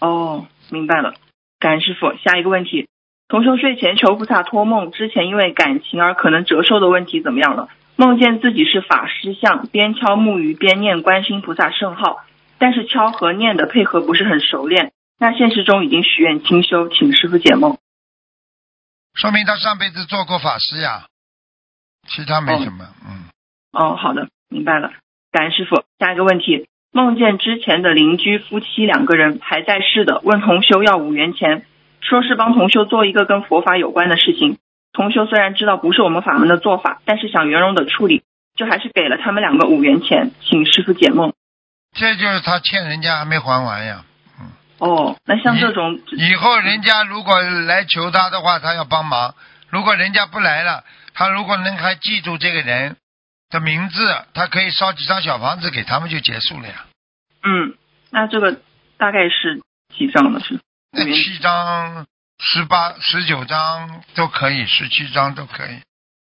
[0.00, 1.14] 哦，明白了。
[1.58, 2.14] 感恩师傅。
[2.22, 2.88] 下一个问题，
[3.26, 7.68] 同修睡前求菩萨托梦，之前因为感情而可能折寿的问题怎么样了？
[7.96, 12.24] 梦见自己是法师像，边敲木鱼边念观世音菩萨圣号，
[12.58, 14.92] 但是敲和念的配合不是很熟练。
[15.18, 17.78] 那现实中已经许愿清修，请师傅解梦。
[19.14, 21.06] 说明他上辈子做过法师呀，
[22.08, 22.84] 其他没什么。
[23.06, 23.30] 嗯，
[23.72, 24.92] 哦，好的，明白了。
[25.30, 25.84] 感恩师傅。
[26.00, 31.64] 下一个问题，梦见之前的邻居夫妻两个人还在世的，问同修要五元钱，
[32.00, 34.58] 说是帮同修做一个跟佛法有关的事情。
[34.92, 38.22] 同修虽然知道不是我们法门的做法，但是想圆融的处理，
[38.56, 41.32] 就还是给了他们两个五元钱，请师傅解梦。
[41.94, 44.04] 这就是他欠人家还没还完呀。
[44.40, 49.34] 嗯哦，那像这种，以后人家如果来求他的话，他要帮忙；
[49.70, 52.96] 如果人家不来了，他如果能还记住这个人
[53.50, 56.86] 的名字，他可以烧几张小房子给他们就结束了呀。
[57.44, 57.74] 嗯，
[58.10, 58.60] 那这个
[58.98, 59.62] 大概是
[59.96, 60.40] 几张呢？
[60.40, 60.58] 是
[60.90, 62.06] 那七张、
[62.40, 65.80] 十八、十九张都可以，十七张都可以。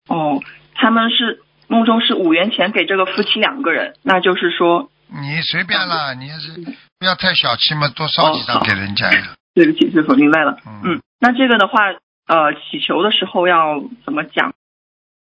[0.08, 0.42] 哦，
[0.74, 6.52] 他们是梦中是五元钱给这个夫妻两个人，那就是说，你随便啦，你要是
[6.98, 9.34] 不要太小气嘛，多烧几张给人家呀。
[9.54, 10.56] 对不起，师傅，明白了。
[10.64, 11.80] 嗯嗯，那这个的话，
[12.28, 14.52] 呃，祈求的时候要怎么讲？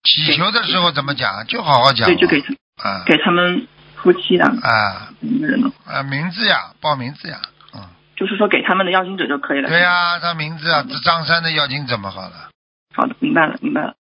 [0.03, 1.45] 祈求的时候怎么讲？
[1.47, 2.07] 就好好讲。
[2.07, 2.53] 对，就给他
[2.87, 5.71] 啊，给他们夫妻的啊什么人呢？
[5.85, 7.39] 啊，名字呀，报名字呀，
[7.73, 7.81] 嗯，
[8.15, 9.69] 就是说给他们的要经者就可以了。
[9.69, 12.49] 对呀、他名字啊，这张三的要经怎么好了？
[12.95, 13.95] 好的，明白了，明白了。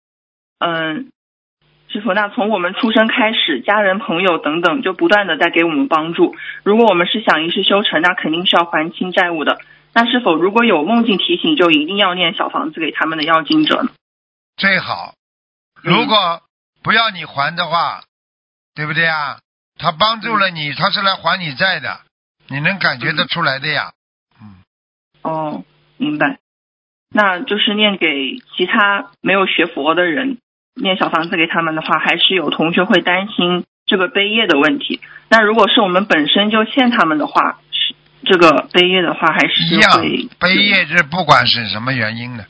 [0.59, 1.11] 嗯，
[1.93, 6.37] 师傅，那从我们出生开始，家人、朋友等等，就不断的在给我们帮助。
[6.63, 9.61] 如果我们是想一世修成，那肯定是要还清债务的。
[9.93, 13.91] 那是否如果有梦境提醒，就一定要念小房子给他们的要经者呢？
[14.57, 15.15] 最好，
[15.83, 16.43] 嗯如果
[16.83, 18.03] 不要你还的话，
[18.75, 19.41] 对不对啊？
[19.77, 22.01] 他帮助了你，他是来还你债的，
[22.49, 23.93] 你能感觉得出来的呀。
[24.41, 24.63] 嗯，
[25.23, 25.65] 哦，
[25.97, 26.39] 明白。
[27.13, 28.07] 那就是念给
[28.57, 30.39] 其他没有学佛的人，
[30.75, 35.01] 念小房子给他们的话，还是有同学会担心这个背业的问题。
[35.29, 42.47] 那如果是我们本身就欠他们的话，是这个背业的话，还是一样会背业是不管是什么原因的，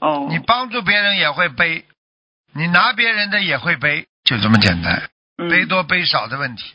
[0.00, 1.84] 哦，你帮助别人也会背，
[2.54, 5.02] 你拿别人的也会背，就这么简单，
[5.38, 6.74] 嗯背多背少的问题。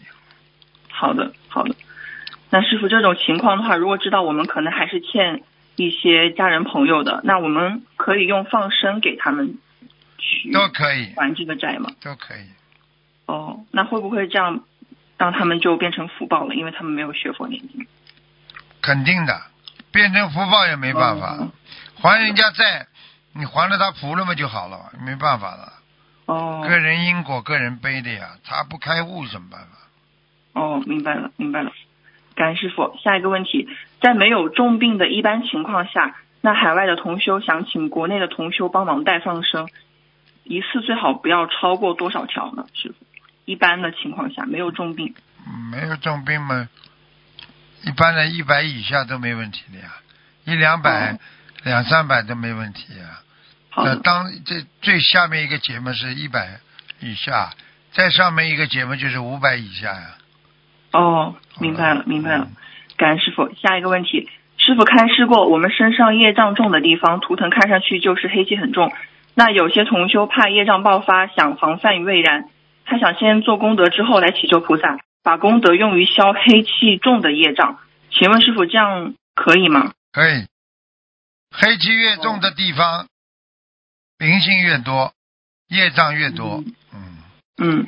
[0.90, 1.76] 好的，好的。
[2.50, 5.44] 那师傅，这种情况的话，如果知道我们可能还是欠
[5.76, 9.58] 一些家人朋友的，那我们可以用放生给他们
[10.18, 11.90] 去都可以，还这个债吗？
[12.02, 12.48] 都可以。
[13.26, 14.64] 哦，那会不会这样
[15.18, 16.56] 让他们就变成福报了？
[16.56, 17.86] 因为他们没有学佛念经。
[18.82, 19.42] 肯定的，
[19.92, 21.52] 变成福报也没办法，哦
[22.00, 22.88] 还人家债，
[23.34, 25.74] 你还了他福了嘛就好了，没办法了，
[26.26, 30.60] 哦个人因果个人背的呀，他不开悟什么办法？
[30.60, 31.72] 哦，明白了，明白了。
[32.36, 32.96] 感恩师傅。
[33.04, 33.68] 下一个问题，
[34.00, 39.68] 在没有重病的一般情况下，那海外的同修想请国内的同修帮忙代放生，
[40.48, 42.66] 一次最好不要超过多少条呢？
[42.74, 42.96] 师傅，
[43.46, 45.14] 一般的情况下没有重病。
[45.46, 46.68] 嗯没有重病嘛，
[47.84, 49.94] 一般的一百以下都没问题的呀，
[50.46, 51.20] 一两百、哦
[51.64, 53.20] 两三百都没问题呀。
[53.76, 56.60] 那当这最下面一个节目是一百
[57.02, 57.50] 以下，
[57.92, 60.16] 再上面一个节目就是五百以下呀。
[60.94, 62.56] 哦，明白了，明白了嗯。
[62.96, 63.52] 感恩师傅。
[63.56, 68.94] 下一个问题，师傅开示过，我们身上业障重的地方，图腾看上去就是黑气很重。
[69.40, 72.50] 那有些同修怕业障爆发，想防范于未然，
[72.86, 77.78] 他想先做功德之后来祈求菩萨，把功德用于消黑气重的业障。
[78.10, 79.94] 请问师傅这样可以吗？
[80.12, 80.48] 可以，
[81.52, 83.10] 黑气越重的地方，
[84.18, 85.14] 灵性越多，
[85.68, 86.64] 业障越多。
[86.92, 87.20] 嗯，
[87.62, 87.88] 嗯，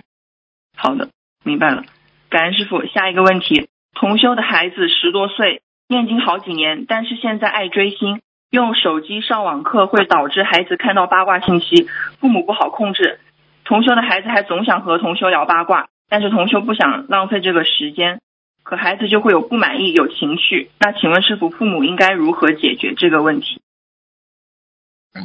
[0.78, 1.10] 好的，
[1.44, 1.84] 明白了。
[2.30, 2.86] 感恩师傅。
[2.86, 11.88] 下一个问题，同修的孩子十多岁，念经好几年，但是现在爱追星，用手机上网课会导致孩子看到八卦信息，
[12.20, 13.20] 父母不好控制。
[13.64, 18.20] 同修的孩子还总想和同修聊八卦，但是同修不想浪费这个时间，
[18.64, 20.72] 可孩子就会有不满意、有情绪。
[20.80, 23.62] 那请问师傅，父母应该如何解决这个问题？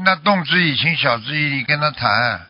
[0.04, 2.48] 那动之以情，晓之以理，跟他谈，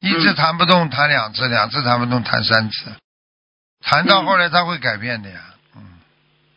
[0.00, 2.90] 一次谈不动，谈两次，两次谈不动，谈三次，
[3.82, 5.40] 谈到后来他会改变的呀。
[5.76, 5.82] 嗯，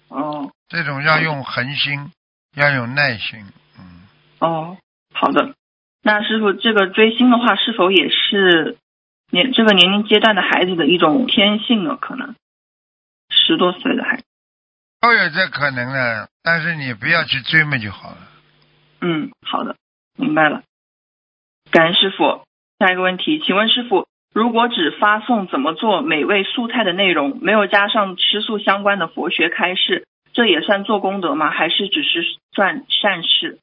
[0.07, 2.11] 哦这种要用恒心，
[2.57, 3.39] 要有耐心。
[3.79, 4.07] 嗯，
[4.39, 4.77] 哦，
[5.13, 5.53] 好的。
[6.01, 8.77] 那师傅，这个追星的话，是否也是
[9.31, 11.97] 年这个年龄阶段的孩子的一种天性呢？
[12.01, 12.35] 可能
[13.29, 14.23] 十多岁的孩子，
[14.99, 18.17] 都有这可能的，但是你不要去追嘛就好了。
[19.01, 19.75] 嗯，好的，
[20.17, 20.63] 明白了。
[21.71, 22.41] 感恩师傅。
[22.79, 30.05] 下一个问题，请问师傅，如果只发送怎么做美味素菜的内容，没有加上吃素相关的佛学开示，
[30.37, 31.49] 这也算做功德吗？
[31.49, 33.57] 还是只是算善事？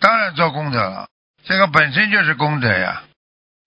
[0.00, 1.08] 当然做功德了，
[1.42, 3.02] 这个本身就是功德呀。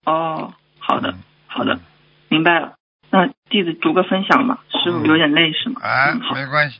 [0.04, 1.80] 哦，好的，嗯好的，
[2.28, 2.73] 明白了。
[3.12, 5.80] 那弟子读个分享吧，师傅有点累是吗？
[5.84, 6.80] 哎嗯，没关系。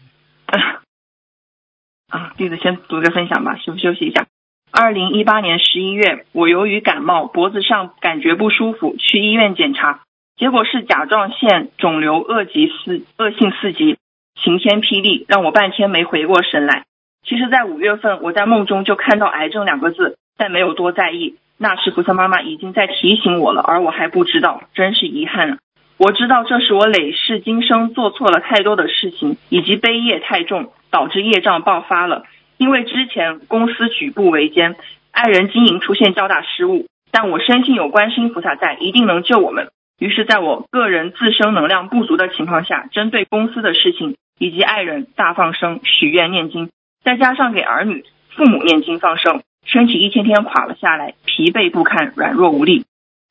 [2.10, 4.26] 啊，弟子先读个分享吧，师傅休息一下。
[4.72, 10.02] 二零一八年十一月，我由于感冒，脖子上感觉不舒服，去医院检查，
[10.36, 14.00] 结果是甲状腺肿瘤恶级四恶性四级，
[14.44, 16.86] 晴天霹雳，让我半天没回过神来。
[17.24, 21.36] 其实，在五月份，我在梦中就看到“癌症”两个字，但没有多在意。
[21.58, 25.58] 那时菩萨妈妈已经在提醒我了，而我还不知道，真是遗憾啊！
[25.98, 32.24] 我知道这是我累世今生做错了太多的事情，以及悲业太重，导致业障爆发了。
[32.58, 34.76] 因为之前公司举步维艰，
[35.12, 39.70] 爱人经营出现较大失误，但我深信有观世菩萨在，一定能救我们。
[40.00, 46.70] 于是，在我个人自身能量不足的情况下，针对公司的事情以及爱人大放生、许愿念经，
[47.04, 48.04] 再加上给儿女、
[48.36, 52.86] 父母念经放生，身体一天天垮了下来，疲惫不堪，软弱无力。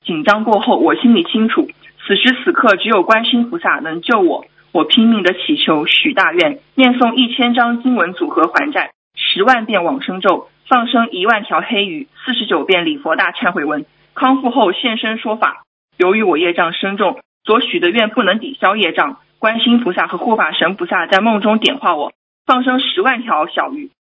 [0.04, 1.68] 紧张过后，我心里清楚，
[2.06, 4.44] 此时此刻只有观世菩萨能救我。
[4.72, 13.86] 我拼命的祈求、许大愿，念诵一千张经文组合还债，十万遍往生咒，放生一万条黑鱼，四十九遍礼佛大忏悔文。
[14.14, 15.62] 康复后现身说法。
[15.96, 19.18] 由于我业障深重，所许的愿不能抵消业障。
[19.46, 22.12] 观世音菩萨和护法神菩萨在梦中点化我，
[22.46, 23.92] 放生十万条小鱼，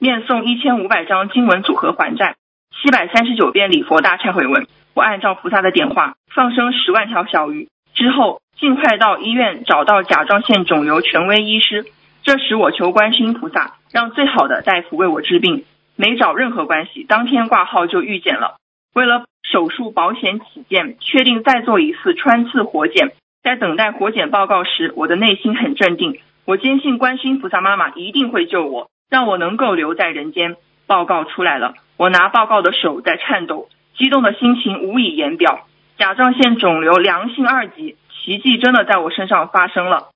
[0.00, 2.34] 念诵一千五百张经文组合还债，
[2.72, 4.66] 七百三十九遍礼佛大忏悔文。
[4.94, 11.84] 我按照菩萨的点化，放生十万条小鱼之后，尽快到医院找到甲状腺肿瘤权威医师。
[12.24, 18.56] 这时我求观世音菩萨，让最好的大夫为我治病，没找任何关系，当天挂号就预检了。
[18.96, 23.12] 为了手术保险起见，确定再做一次穿刺活检。
[23.42, 30.56] 在等待活检报告时，我的内心很镇定，我坚信观世音菩萨妈妈一定会救我，让我能够留在人间。
[30.86, 35.66] 报告出来了，我拿报告的手在颤抖，激动的心情无以言表。
[35.98, 40.08] 甲状腺肿瘤良性二级，奇迹真的在我身上发生了。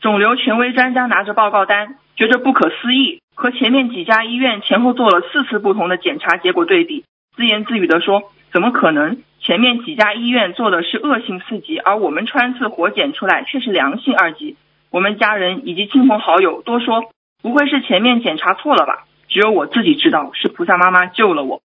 [0.00, 7.04] 肿瘤权威专家拿着报告单，觉着不可思议，和前面几家医院前后做了四次不同的检查结果对比，
[7.36, 9.18] 自言自语的说：“怎么可能？
[9.38, 14.56] 前面几家医院做的是恶性四级，而我们穿刺活检出来却是良性二级。”
[14.90, 21.60] 我们家人以及亲朋好友都说：“不会是前面检查错了吧？”只有我自己知道是菩萨妈妈救了我。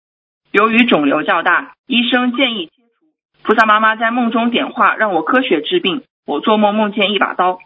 [0.50, 3.06] 由于肿瘤较大，医生建议切除。
[3.42, 6.02] 菩萨妈妈在梦中点化，让我科学治病。
[6.26, 7.58] 我做梦梦见一把刀。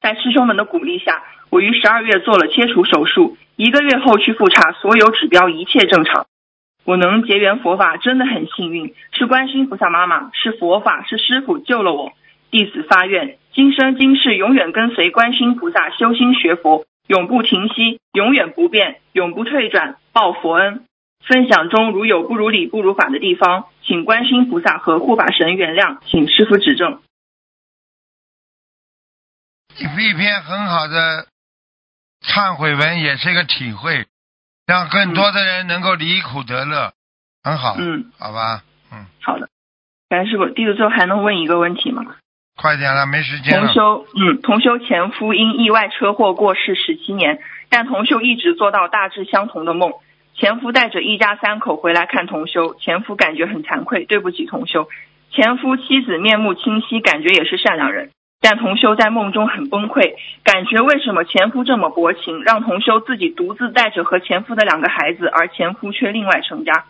[0.00, 3.36] 在师兄们的鼓励下，我于十二月做了切除手术。
[3.56, 6.24] 一个月后去复查，所有指标一切正常。
[6.84, 8.94] 我能结缘佛法，真的很幸运。
[9.12, 12.12] 是观世音菩萨妈妈，是佛法，是师傅救了我。
[12.50, 16.84] 弟子发愿，今生今世永远跟随观世音菩萨修心学佛。
[17.08, 20.86] 永不停息，永远不变，永不退转，报佛恩。
[21.26, 27.00] 分享中如有不如理、不如法的地方，请观世音菩萨和护法神原谅，请师傅指正。
[29.78, 31.26] 一篇很好的
[32.22, 34.06] 忏悔文，也是一个体会，
[34.66, 36.92] 让更多的人能够离苦得乐，
[37.42, 37.76] 很好。
[37.78, 39.48] 嗯，好吧，嗯，好的。
[40.08, 42.04] 感恩师傅，弟子最后还能问一个问题吗？
[42.54, 43.66] 快点了，没时间了。
[43.66, 47.40] 同修，嗯，同修前夫因意外车祸过世十七年，
[47.70, 49.92] 但同修一直做到大致相同的梦。
[50.34, 54.88] 前夫带着一家三口回来看同修，前夫感觉很惭愧，对不起同修。
[55.30, 58.10] 前夫妻子面目清晰，感觉也是善良人，
[58.42, 66.84] 但同修在梦中很崩溃，感觉为什么前夫这么薄情，让同修自己独自带着和前夫的两个孩子，而前夫却另外成家。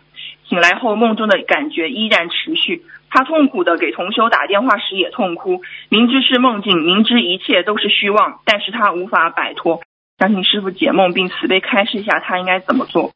[0.49, 2.83] 醒来后，梦中的感觉依然持续。
[3.11, 9.83] 他痛苦的给同修打电话时也痛哭，明知是梦境，明知一切都是虚妄，但是他无法摆脱。
[10.17, 13.11] 想请师傅解梦并慈悲开示一下，他应该怎么做？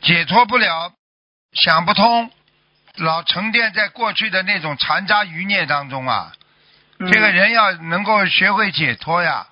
[0.00, 0.92] 解脱不了，
[1.52, 2.30] 想不通，
[2.98, 6.32] 老沉淀在过去的那种残渣余孽当中啊。
[6.98, 9.46] 这个人要能够学会解脱呀，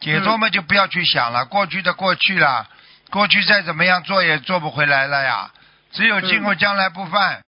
[0.00, 2.66] 解脱嘛就不要去想了，过去的过去了，
[3.10, 5.50] 过去再怎么样做也做不回来了呀。
[5.92, 7.42] 只有今后将来不犯，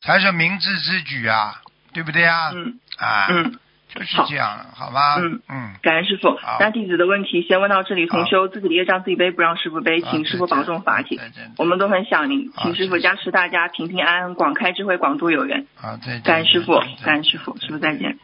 [0.00, 1.60] 才是明智之举啊，
[1.92, 2.50] 对不对啊？
[2.54, 3.58] 嗯啊，嗯，
[3.94, 5.16] 就是这样，好吧？
[5.18, 6.38] 嗯嗯，感恩师傅。
[6.60, 11.20] 那弟子的问题先问到这里，好同修自己的业障自己背，不让师傅背，啊请师傅保重法体。
[11.56, 15.66] 我们都很想您，请师傅加持大家平平安安、广开智慧、广度有缘。
[15.74, 16.22] 好，再见。
[16.22, 18.18] 感恩师傅，感恩师傅，师傅再见。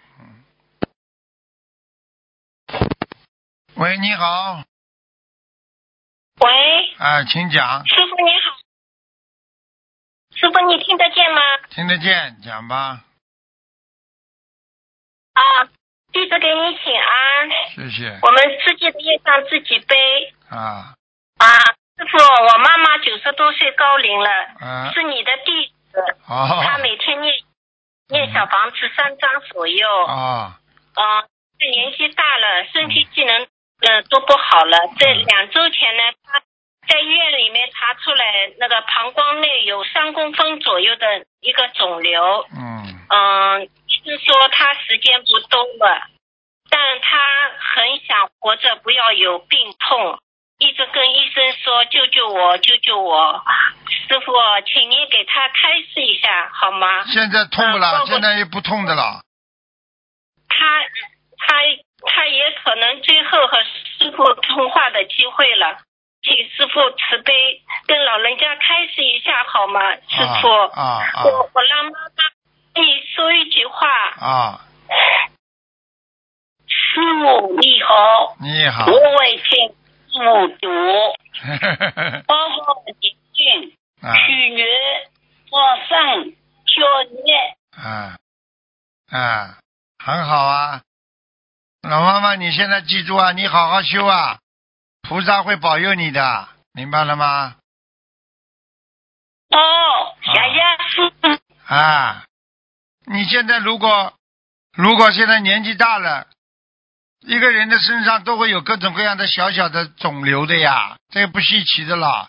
[3.79, 4.63] 喂，你好，
[6.41, 8.57] 喂，啊，请讲，师傅你好，
[10.35, 11.43] 师傅你听得见吗？
[11.69, 13.05] 听得见，讲吧，
[15.35, 15.65] 啊，
[16.11, 17.51] 弟子给你请安。
[17.75, 18.19] 谢谢。
[18.23, 20.35] 我们自己的业障自己背。
[20.49, 20.95] 啊。
[21.37, 21.47] 啊，
[21.99, 27.35] 师傅，我妈妈九十多岁高龄了，啊，是你的弟子，好她每天念
[28.09, 30.59] 念小房子三张左右，啊
[30.95, 33.47] 啊，年纪大了，身体机能
[33.81, 34.79] 呃都不好了。
[34.99, 36.41] 这两周前呢，他
[36.89, 46.09] 在医院里面查出来那个膀胱内有三公分左右的一个肿瘤，嗯嗯，医生说他时间不多了，
[46.71, 47.19] 但他
[47.75, 50.19] 很想活着，不要有病痛，
[50.59, 53.43] 一直跟医生说救救我，救救我。
[54.09, 54.33] 师傅，
[54.67, 57.05] 请您给他开示一下好吗？
[57.07, 59.23] 现在痛不了，现在也不痛的了，
[60.49, 60.83] 他
[61.39, 61.55] 他
[62.07, 63.59] 他也可能最后和
[63.99, 65.79] 师傅通话的机会了，
[66.23, 69.81] 请师傅慈悲跟老人家开示一下好吗？
[69.95, 72.25] 师傅，啊啊我我让妈妈
[72.75, 73.89] 跟你说一句话。
[74.19, 74.61] 啊，
[76.67, 79.69] 师傅你好，你好，我为请
[80.13, 80.69] 复读，
[82.27, 84.15] 包括宁静、啊。
[84.15, 84.67] 去年、
[85.51, 86.35] 放生、
[86.67, 86.83] 修
[87.25, 87.55] 业。
[87.77, 88.17] 啊。
[89.13, 89.59] 啊，
[90.05, 90.83] 很好啊，
[91.83, 94.39] 老妈妈，你现在记住啊，你好好修啊，
[95.03, 97.57] 菩萨会保佑你的，明白了吗？
[99.51, 99.59] 哦，
[100.23, 101.75] 谢谢。
[101.75, 102.25] 啊，
[103.07, 104.15] 你现在如果
[104.73, 106.27] 如果现在年纪大了，
[107.21, 112.29] 一个人的身上都会有各种各样的小小的肿瘤的呀，这个不稀奇的了。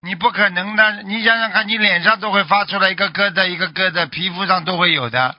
[0.00, 5.36] 你不可能的，你想想看，你脸上都会发出来一个疙瘩一个疙瘩，皮肤上都会有的。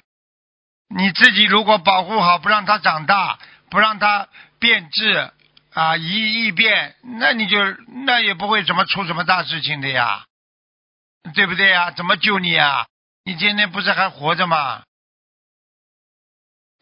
[0.89, 4.29] 你自己如果保护好，不让它长大，不让它
[4.59, 5.31] 变质
[5.73, 7.57] 啊，一异变，那你就
[8.05, 10.25] 那也不会怎么出什么大事情的呀，
[11.35, 11.91] 对不对呀？
[11.91, 12.88] 怎么救你呀？
[13.25, 14.83] 你今天不是还活着吗？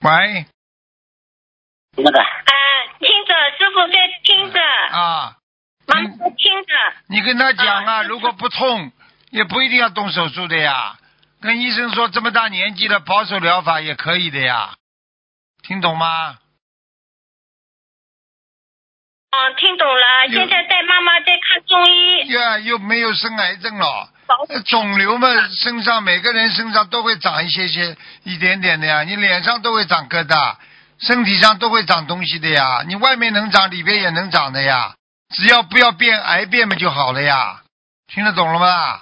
[0.01, 0.45] 喂，
[1.97, 2.53] 那个，啊，
[2.99, 3.93] 听着，师傅在
[4.23, 4.59] 听着，
[4.95, 5.37] 啊，
[5.87, 6.73] 妈妈在听着。
[7.07, 8.91] 你跟他讲啊，啊如果不痛，
[9.31, 10.99] 也不一定要动手术的呀。
[11.45, 14.75] 跟医生说这么大年纪了，保守疗法也可以的呀，
[15.61, 16.39] 听懂吗？
[19.31, 20.03] 哦，听懂了。
[20.31, 24.09] 现在带妈妈在看中医，呀，又没有生癌症了。
[24.65, 29.03] 肿瘤嘛，身上每个人身上都会长一些些、一点点的呀。
[29.03, 30.55] 你脸上都会长疙瘩，
[30.99, 32.83] 身体上都会长东西的呀。
[32.87, 34.95] 你外面能长，里边也能长的呀。
[35.35, 37.61] 只要不要变癌变嘛就好了呀。
[38.07, 39.01] 听得懂了吗？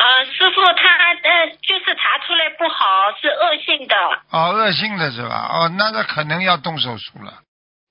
[0.00, 0.88] 呃，师傅他
[1.22, 3.96] 呃就是查出来不好，是恶性的。
[4.30, 5.46] 哦，恶性的是吧？
[5.52, 7.34] 哦，那他可能要动手术了。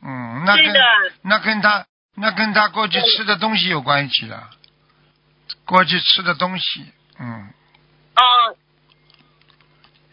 [0.03, 0.73] 嗯，那跟，
[1.23, 1.85] 那跟他
[2.15, 4.49] 那跟他过去吃的东西有关系了。
[5.65, 7.53] 过去吃的东西，嗯，
[8.15, 8.55] 哦，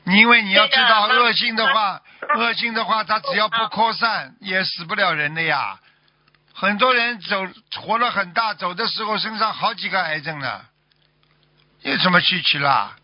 [0.04, 2.02] 因为你要知道，恶性的话，
[2.36, 5.78] 恶性的话，他只要不扩散，也死不了人的呀。
[6.54, 7.46] 很多人走
[7.80, 10.60] 活了很大，走的时候身上好几个癌症呢，
[11.82, 12.96] 有什么稀奇啦？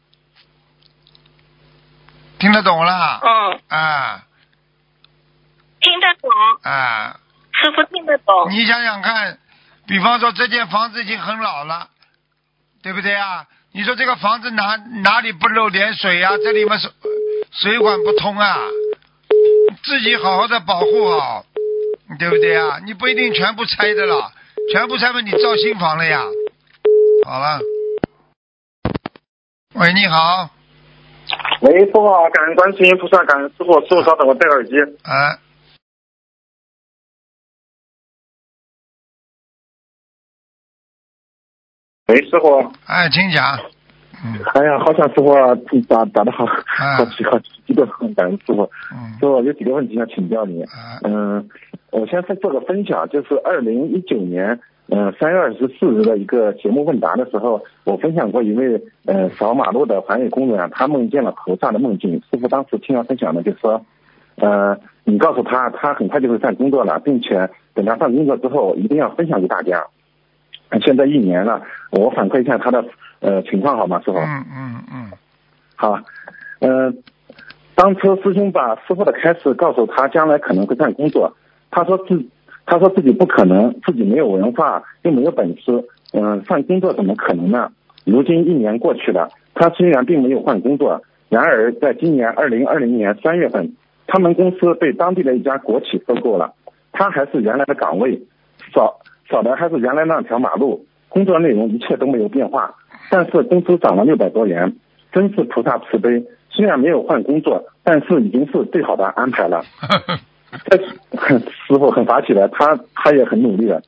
[2.39, 3.20] 听得懂啦？
[3.23, 4.25] 嗯，啊
[5.81, 6.31] 听得懂，
[6.62, 7.18] 啊！
[7.53, 8.51] 师傅听得懂。
[8.51, 9.39] 你想想看，
[9.87, 11.89] 比方说这间房子已经很老了，
[12.83, 13.47] 对不对啊？
[13.73, 16.33] 你说这个房子哪哪里不漏点水啊？
[16.43, 16.91] 这里面水
[17.53, 18.59] 水管不通啊，
[19.83, 21.45] 自己好好的保护好，
[22.18, 22.81] 对不对啊？
[22.85, 24.33] 你不一定全部拆的了，
[24.73, 26.23] 全部拆了，你造新房了呀。
[27.25, 27.61] 好了，
[29.75, 30.51] 喂，你好，
[31.62, 34.75] 喂，师傅好，感恩观世音菩萨，感恩师傅，师傅稍等，我戴个耳机。
[35.03, 35.39] 哎，
[42.09, 43.61] 喂，师傅，哎，请讲，
[44.23, 44.39] 嗯。
[44.53, 45.55] 哎呀，好想师傅啊
[45.89, 46.97] 打打的好，啊。
[46.99, 48.70] 好奇好激动，感恩师傅。
[48.93, 49.14] 嗯。
[49.14, 50.62] 师傅有几个问题想请教你。
[50.64, 51.01] 啊。
[51.05, 51.49] 嗯，
[51.91, 62.22] 我先做个分享，就是二零一九年，嗯，三月二十四日的一个节目问答的时候，我分享过一位呃扫马路的环卫工人，他梦见了菩萨的梦境。
[62.30, 63.85] 师傅当时听了分享呢，就说，
[64.37, 69.87] 呃，你告诉他，他很快就会上工作了，并且等他上工作之后，一定要分享给大家。
[70.85, 72.85] 现在一年了，我反馈一下他的
[73.20, 74.18] 呃情况好吗，师傅？
[74.18, 75.11] 嗯嗯嗯，
[75.74, 75.99] 好，
[76.61, 77.03] 嗯、
[77.74, 81.35] 当初师兄把师傅的开始告诉他将来可能会干工作，
[81.70, 82.26] 他说自
[82.65, 87.71] 他说自己不可能，自己没有文化又没有本事，嗯、换工作怎么可能呢？
[88.05, 93.75] 如今一年过去了，他虽然并没有换工作，然而在今年二零二零年三月份，
[94.07, 96.55] 他们公司被当地的一家国企收购了，
[96.93, 98.23] 他还是原来的岗位，
[98.75, 102.75] 扫扫的还是原来那条马路，工作内容一切都没有变化，
[103.11, 104.77] 但是工资涨了六百多元，
[105.13, 106.25] 真是菩萨慈悲。
[106.51, 109.63] 虽然没有换工作，但是已经是最好的安排了。
[110.67, 110.79] 这
[111.39, 113.83] 师傅很法喜的，他他也很努力的。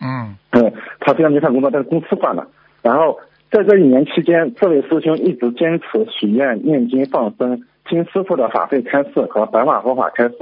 [0.00, 2.48] 嗯嗯，他虽然没上工作，但是公司换了。
[2.82, 3.18] 然后
[3.50, 10.36] 在这一年期间，这位师兄一直坚持许愿、念经、放生，听师傅的法会开示和白话佛法开示，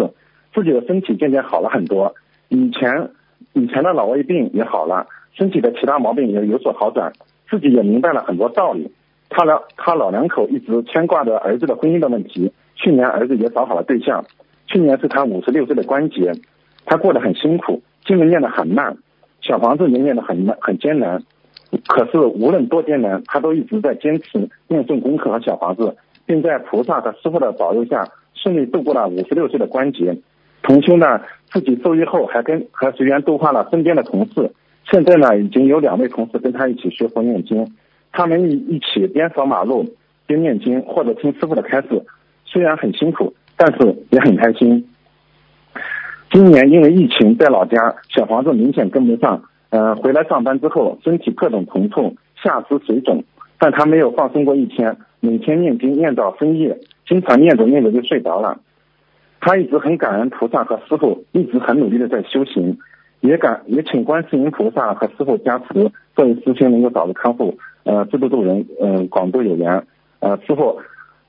[0.54, 2.14] 自己的身体渐渐好了很多。
[2.48, 3.10] 以前
[3.52, 7.12] 以前的老胃病也好了，身体的其他毛病也有所好转，
[7.50, 8.92] 自己也明白了很多道理。
[9.30, 14.24] 他老他老两口一直牵挂着儿子的婚姻的问题，去年儿子也找好了对象，
[14.66, 16.32] 去年是他五十六岁的关节，
[16.86, 18.96] 他过得很辛苦，经文念得很慢，
[19.40, 21.22] 小房子也念得很慢很艰难，
[21.86, 25.96] 可是无论多艰难，他都一直在坚持念诵功课和小房子，
[26.26, 30.16] 并在菩萨和师傅的保佑下顺利度过了五十六岁的关节。
[30.62, 31.20] 同修呢，
[31.52, 34.50] 自己受益后还跟还随缘度化了身边的同事，
[34.90, 37.74] 现在呢已经有两位同事跟他一起学佛念经，
[38.12, 39.94] 他们一一起边扫马路
[40.26, 42.02] 边念经或者听师傅的开示，
[42.46, 44.88] 虽然很辛苦，但是也很开心。
[46.32, 49.42] 今年因为疫情在老家，小房子明显跟不上。
[49.70, 53.24] 呃，回来上班之后，身体各种疼痛，下肢水肿，
[53.58, 58.60] 但他没有放松过一天，每天念经念到深夜，经常念着念着就睡着了。
[59.40, 62.78] 他一直很感恩菩萨和师傅，一直很努力的在修行，
[63.20, 67.58] 也感也请观世音菩萨和师傅加持，这位师兄能够早日康复。
[67.82, 69.84] 呃，自度度人，嗯、广度有缘。
[70.20, 70.80] 呃，师傅，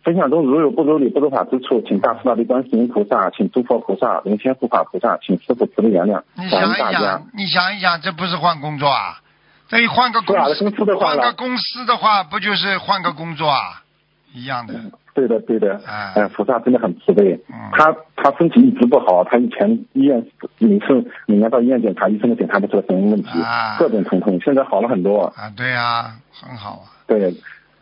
[0.06, 9.20] 分享中如有不如理、不如法之处，请大慈大悲观世音菩萨，请诸佛菩萨、龙天护法菩萨，请师傅慈悲原谅，你感想一想。，你想一想，这不是换工作啊？
[9.68, 13.82] 这一换个公司，换个公司的话，不就是换个工作啊？
[14.32, 14.76] 一样的。
[15.16, 17.40] 对的，对的，哎呃，菩萨真的很慈悲。
[17.50, 20.24] 嗯他他身体一直不好，他以前医院
[20.60, 20.86] 每次
[21.26, 25.34] 每年到医院检查，医生都检查不出来什么问题，啊各种疼痛，现在好了很多。
[25.36, 26.94] 啊，对啊，很好啊。
[27.08, 27.34] 对，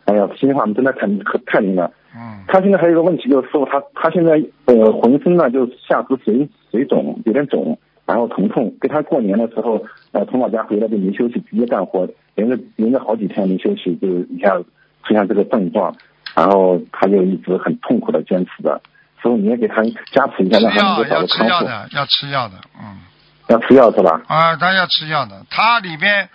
[0.06, 1.92] 哎呀，心里话真的太可太灵了。
[2.14, 8.74] 嗯，他现在还有一个问题就是，师傅他他现在呃浑身呢就下肢水水肿，有点肿，然后疼痛。
[8.80, 15.94] 跟他过年的时候，呃从老家回来就没休息，直接干活，连着连着好几天没休息，就一下出现这个症状，
[16.34, 18.80] 然后他就一直很痛苦的坚持着。
[19.22, 21.26] 师傅你也给他加持一下，让他能药够早要日康复。
[21.26, 22.98] 吃药的，要吃药的，嗯。
[23.46, 24.22] 要吃药是吧？
[24.26, 25.44] 啊，他要吃药的。
[25.50, 26.30] 他里边，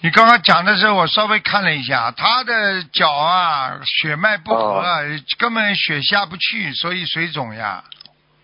[0.00, 5.00] 你刚刚讲的时候，我稍微看了一下，他的脚啊，血脉不和，啊
[5.38, 7.82] 根本血下不去，所以水肿呀。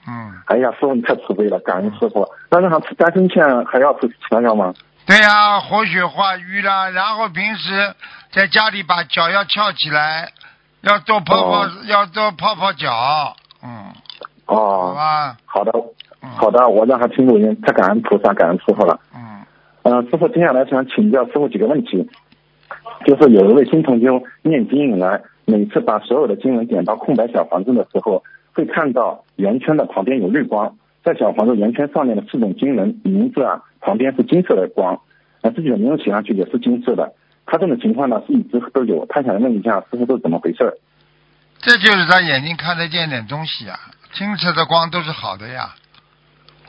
[0.09, 2.27] 嗯，哎呀，师傅你太慈悲了，感恩师傅。
[2.51, 4.75] 那让他吃丹参片还要吃其他药吗？
[5.07, 7.95] 对呀、活血化瘀啦，然后平时
[8.31, 10.33] 在家里把脚要翘起来，
[10.81, 13.37] 要多泡泡，哦要多泡泡脚。
[13.63, 13.93] 嗯，
[14.47, 15.71] 哦好哦，吧，好的，
[16.23, 18.99] 嗯，好的，我让他听录音，太感恩菩萨，感恩师傅了。
[19.15, 19.32] 嗯，
[19.83, 22.09] 呃，师傅，接下来想请教师傅几个问题，
[23.05, 28.23] 就是有一位新同修念经以来，每次把所有的经文点到空白小房子的时候，
[28.53, 35.01] 会看到圆圈的旁边有绿光，在小房子圆圈上面的四种经文名字啊，旁边是金色的光，
[35.41, 37.15] 呃，自己的名字写上去也是金色的。
[37.45, 40.79] 他这种情况呢是一直都有，他想问一下师傅这是怎么回事？
[41.59, 43.77] 这就是他眼睛看得见点东西啊，
[44.13, 45.75] 金色的光都是好的呀。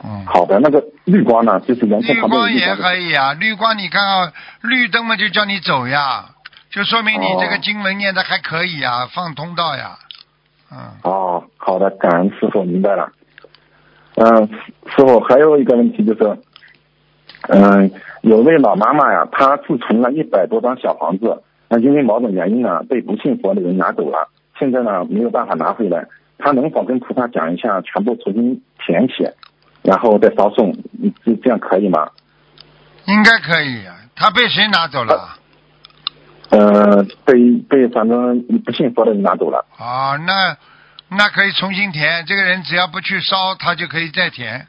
[0.04, 0.24] 嗯。
[0.26, 2.76] 好的，那个绿光呢，就是圆圈绿光也。
[2.76, 4.32] 可以啊，绿光你看啊，
[4.62, 6.26] 绿灯嘛就叫你走呀，
[6.70, 9.98] 就说明你这个哦经文念的还可以呀，放通道呀。
[10.70, 13.10] 嗯，哦，好的，感恩师傅，明白了。
[14.16, 14.48] 嗯，
[14.86, 16.38] 师傅还有一个问题就是，
[17.48, 17.90] 嗯，
[18.22, 24.28] 有位老妈妈呀，她自存了一百多张小房子，那因为某种原因呢，被不信佛的人拿走了，
[24.58, 26.06] 现在呢没有办法拿回来，
[26.38, 29.34] 她能否跟菩萨讲一下，全部重新填写，
[29.84, 32.08] 然后再烧送，你这这样可以吗？
[33.06, 33.94] 应该可以呀。
[34.16, 35.36] 他被谁拿走了？
[36.50, 37.34] 呃，被
[37.68, 39.66] 被反正不信佛的人拿走了。
[39.76, 40.56] 啊，那
[41.08, 42.24] 那可以重新填。
[42.24, 44.66] 这个人只要不去烧，他就可以再填，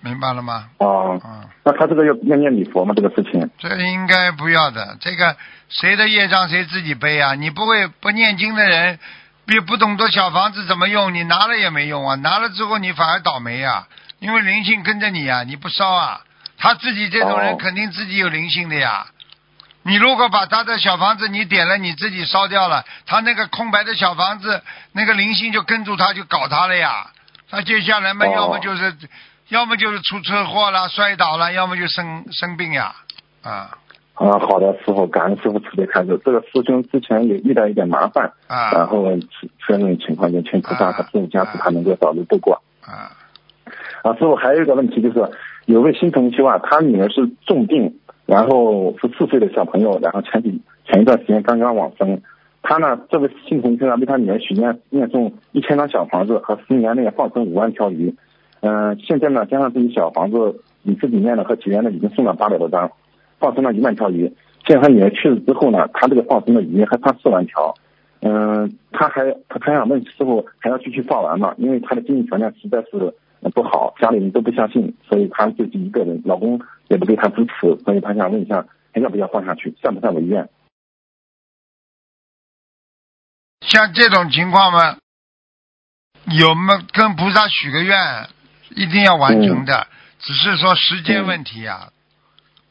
[0.00, 0.66] 明白了吗？
[0.78, 2.92] 哦，嗯，那他这个要要念礼佛吗？
[2.94, 3.48] 这个事情？
[3.58, 4.96] 这应该不要的。
[5.00, 5.36] 这个
[5.68, 7.34] 谁的业障谁自己背啊！
[7.34, 8.98] 你不会不念经的人，
[9.46, 12.16] 也不懂得小房子怎么用，你拿了也没用啊！
[12.16, 13.86] 拿了之后你反而倒霉啊，
[14.20, 16.20] 因为灵性跟着你啊，你不烧啊，
[16.58, 19.06] 他自己这种人哦肯定自己有灵性的呀。
[19.82, 24.62] 你如果把他的小房子你点了，你自己烧掉了，他那个空白的小房子，
[24.92, 27.10] 那个灵性就跟住他，就搞他了呀。
[27.50, 28.94] 他接下来嘛，哦要么就是，
[29.48, 32.94] 要么就是出车祸了、摔倒了，要么就生生病呀，
[33.42, 33.72] 啊
[34.16, 36.20] 啊，好的，师傅，感恩师傅慈悲开示。
[36.22, 39.06] 这个师兄之前也遇到一点麻烦，啊然后
[39.66, 42.62] 这种情况，就请菩萨和师傅加持他能够早日度过。
[42.82, 42.92] 啊！
[42.92, 43.12] 啊，
[44.02, 45.24] 啊师傅还有一个问题就是，
[45.66, 47.94] 有位新同修啊，他女儿是重病，
[48.26, 52.20] 然后是四岁的小朋友，然后前几前一段时间刚刚往生。
[52.62, 58.14] 他呢，这位新同修呢，为他女儿许愿念诵一千张小房子和十年内放生五万条鱼。
[58.60, 62.90] 嗯、现在呢，加上自己小房子你自己念的和结缘的，已经送了八百多张，
[63.38, 64.30] 放生了一万条鱼。
[64.66, 67.74] 现在他女儿去世之后呢，他这个放生的鱼还差四万条。
[68.20, 71.54] 嗯，他还他他想问师傅还要继续放完吗？
[71.56, 73.14] 因为他的经济条件实在是
[73.48, 80.48] 不好，家里人都不相信，所以她自己一个人，老公也不给她支持，所以她想问一下还要不要放下去，算不算违愿？
[83.62, 84.98] 像这种情况嘛，
[86.26, 88.28] 有没跟菩萨许个愿，
[88.70, 89.86] 一定要完成的，
[90.18, 91.92] 只是说时间问题啊，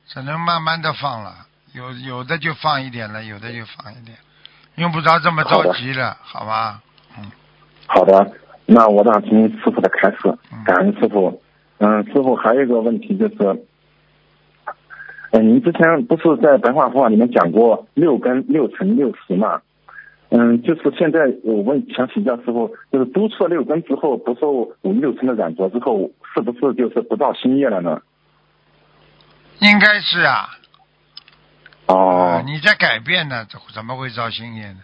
[0.08, 1.48] 只能慢慢的放了。
[1.72, 4.18] 有有的就放一点了，有的就放一点，
[4.76, 6.82] 用不着这么着急了，好吧？
[7.16, 7.32] 嗯，
[7.86, 8.34] 好的，
[8.72, 10.18] 那我让听师傅的开示
[10.52, 11.42] 嗯，感恩师傅。
[11.80, 13.66] 嗯，师傅还有一个问题就是，
[15.32, 19.62] 嗯，您之前不是在白话佛法里面讲过六根六尘六识嘛？
[20.30, 28.02] 嗯，就是现在我问想请教师傅，就是督促六根之后，不受五欲六尘的染着之后，是不是就是不造新业了呢？
[29.60, 30.50] 应该是啊。
[31.88, 34.80] 哦，你在改变呢，怎怎么会造新业呢？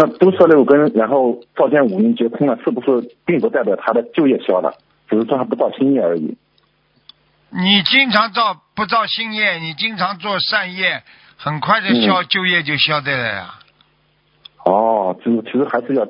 [0.00, 4.78] 那督促六根，然后照见五蕴皆空了，是不是并不代表他的就业消了，
[5.10, 6.38] 只是说他不造新业而已？
[7.50, 11.02] 你经常造不造新业，你经常做善业，
[11.36, 13.54] 很快的消就业就消掉了呀。
[14.64, 16.06] 哦，就是其实还是要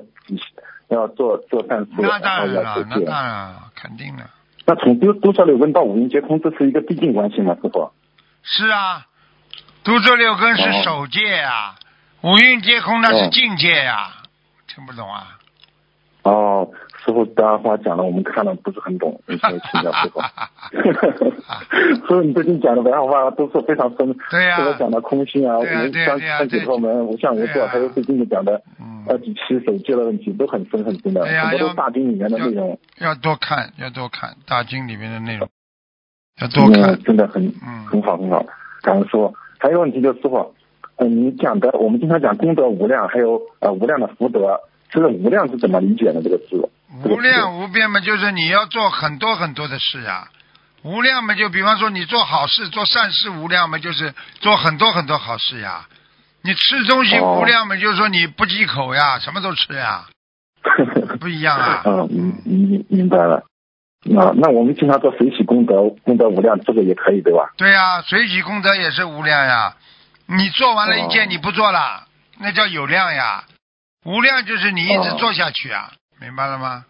[0.90, 3.00] 要做做善事，那当然了，那。
[3.04, 4.22] 当然了，肯定的。
[4.66, 7.90] 那从多多少六根到五阴皆空，这是一个递进关系吗，师傅？
[8.44, 9.06] 是啊，
[9.82, 11.74] 都这六根是哦守戒呀、
[12.22, 14.12] 五蕴皆空那是哦境界呀、
[14.68, 15.38] 听不懂啊？
[16.22, 16.68] 哦，
[17.02, 19.38] 师傅这样话讲的，我们看了不是很懂， 所以
[19.72, 20.20] 请教师傅。
[22.06, 35.48] 所以你最近讲的白话都是非常深，对呀师傅讲的空性啊，对呀无相对呀对呀相解脱门、无相无对呀作，还有最近的讲的嗯，呃几期手戒的问题，都很深很深的，很多都是大经里面的内容，要多看，要多看大经里面的内容，
[36.38, 37.02] 要多看嗯，。
[37.02, 38.44] 真的很嗯很好很好。
[38.82, 39.34] 感恩师傅。
[39.62, 40.54] 还有一个问题就是师傅，
[41.00, 46.22] 嗯、你讲的我们经常讲功德无量，还有呃无量的福德，这个无量是怎么理解的？
[46.22, 46.68] 这个字？
[47.04, 50.28] 无量无边嘛，就是你要做很多很多的事呀、
[50.82, 55.86] 无量嘛，就比方说你做好事、做善事，无量嘛，就是做很多很多好事呀。
[56.42, 60.04] 你吃东西哦无量嘛，就是说你不忌口呀，什么都吃呀，
[61.20, 61.82] 不一样啊。
[62.10, 63.44] 嗯，明明明白了。
[64.02, 67.52] 那那我们经常做水洗功德，功德无量，这个也可以对吧？
[67.56, 69.76] 对呀、水洗功德也是无量呀。
[70.36, 72.06] 你做完了一件，哦你不做了，
[72.38, 73.44] 那叫有量呀。
[74.04, 76.86] 无量就是你一直哦做下去啊，明白了吗？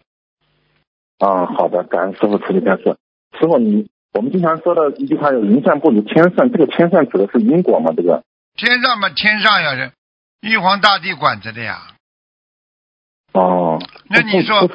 [1.19, 2.97] 啊，好的，感恩师傅慈悲开示。
[3.39, 7.91] 师傅，你我们经常说的一句话有“人善不如天善”，这个天善指的是因果吗？
[7.95, 8.23] 这个？
[8.55, 9.91] 天上嘛，天上呀是
[10.41, 11.87] 玉皇大帝管着的呀。
[13.33, 14.69] 哦，那你说？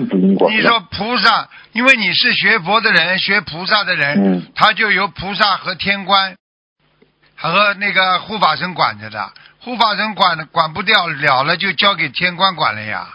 [0.51, 6.37] 你说菩萨，因为你是学佛的人，学菩萨的人，嗯他就由菩萨和天官
[7.37, 9.33] 和那个护法神管着的。
[9.61, 13.09] 护法神管管不掉了了，就交给天官管了呀。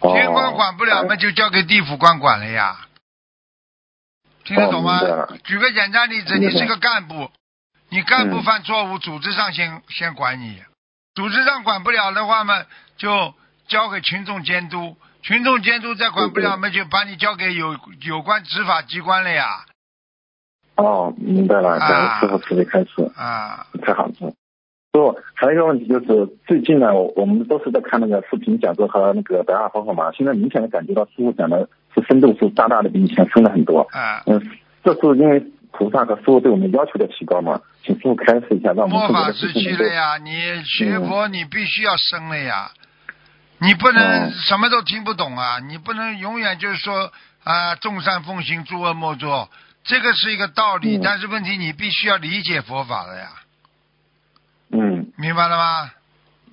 [0.00, 2.86] 哦天官管不了嘛，哎就交给地府官管了呀。
[4.44, 5.00] 听得懂吗？
[5.44, 7.30] 举个简单例子，你是个干部，
[7.88, 10.62] 你干部嗯犯错误，组织上先先管你，
[11.14, 12.64] 组织上管不了的话嘛，
[12.96, 13.34] 就
[13.66, 19.64] 交给群众监督，群众监督再管不了嘛，就把你交给有有关执法机关了呀。
[20.78, 23.10] 哦，明白了，感恩啊师傅慈悲开示。
[23.16, 24.12] 啊，太好了。
[24.12, 24.32] 师
[24.92, 33.80] 傅，还有一个问题就是，最近呢，我们都是在看那个视频讲座和那个白话方法嘛，现在明显的感觉到师傅讲的是深度是大大的比以前深了很多。
[33.90, 34.40] 啊，嗯，
[34.84, 37.60] 这是因为菩萨和师傅对我们要求的提高嘛？
[37.84, 42.70] 请师傅开示一下，让我们末法时的事情能够期了呀，你学佛你必须要深了呀，
[43.58, 47.10] 你不能哦什么都听不懂啊，你不能永远就是说
[47.44, 49.48] 啊众善奉行，诸恶莫作，
[49.88, 53.28] 这个是一个道理，嗯但是问题你必须要理解佛法的呀，
[54.70, 55.90] 嗯，明白了吗？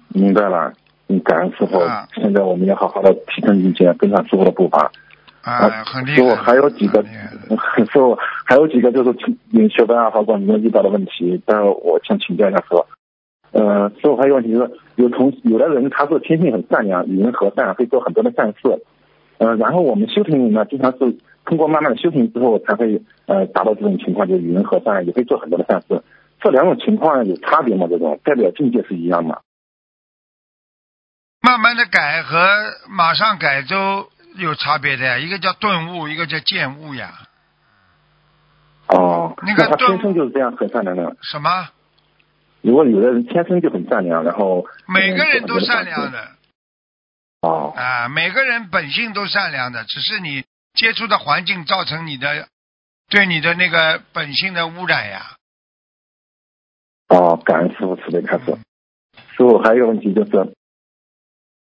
[0.07, 0.71] 明白了。
[1.07, 1.77] 嗯，感恩师傅。
[1.79, 4.89] 啊现在我们要好好的提升境界，跟上师傅的步伐。
[5.41, 6.43] 啊，很厉师傅害。
[6.43, 7.03] 还有几个，
[7.85, 9.13] 师傅还有几个就是
[9.51, 12.85] 你学班啊，包括你们遇到的问题，但是我想请教一下师傅。
[13.51, 18.81] 呃，师傅还有问题就是，有同有的人他是天性很善良，与人和善，会做很多的善事。
[19.37, 26.03] 呃，然后我们修行人呢，经常是通过慢慢的修行之后，才会呃达到这种情况，就是与人和善，也会做很多的善事。
[26.39, 27.87] 这两种情况有差别吗？
[27.89, 29.39] 这种代表境界是一样吗？
[31.41, 32.37] 慢慢的改和
[32.89, 34.07] 马上改都
[34.37, 37.11] 有差别的呀，一个叫顿悟，一个叫见悟呀。
[38.87, 41.15] 哦，那个顿他天生就是这样很善良的。
[41.21, 41.69] 什么？
[42.61, 46.11] 如果有的人天生就很善良，然后每个人都嗯善良。
[46.11, 46.29] 的。
[47.45, 50.43] 哦啊，每个人本性都善良的，只是你
[50.73, 52.47] 接触的环境造成你的
[53.07, 55.35] 对你的那个本性的污染呀。
[57.07, 58.57] 哦，感恩师傅慈悲开示。
[59.37, 60.31] 师傅还有一个问题就是，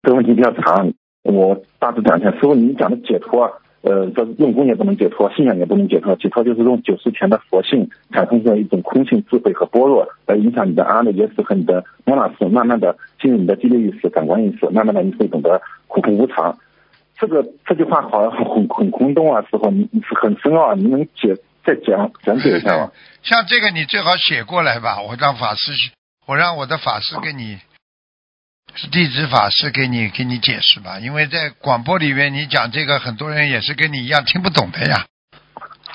[0.03, 2.31] 这个问题比较长，我大致讲一下。
[2.33, 16.59] 师傅，你讲的解脱，呃，这用功也不能解脱，信仰也不能解脱，解脱就是用九十前的佛性产生出来一种空性智慧和般若，来影响你的阿赖耶识和你的摩那识，慢慢的进入你的激励意识、感官意识，慢慢的你会懂得苦空无常。
[17.19, 22.91] 这个这句话好像很很空洞啊，师傅，你是很深奥啊，你能解再讲讲解一下吗？
[23.23, 25.73] 像这个你最好写过来吧，我让法师，
[26.27, 27.59] 我让我的法师给你，
[28.93, 35.07] 地址法师给你给你解释吧，因为在广播里面你讲这个，很多人也是跟你一样听不懂的呀。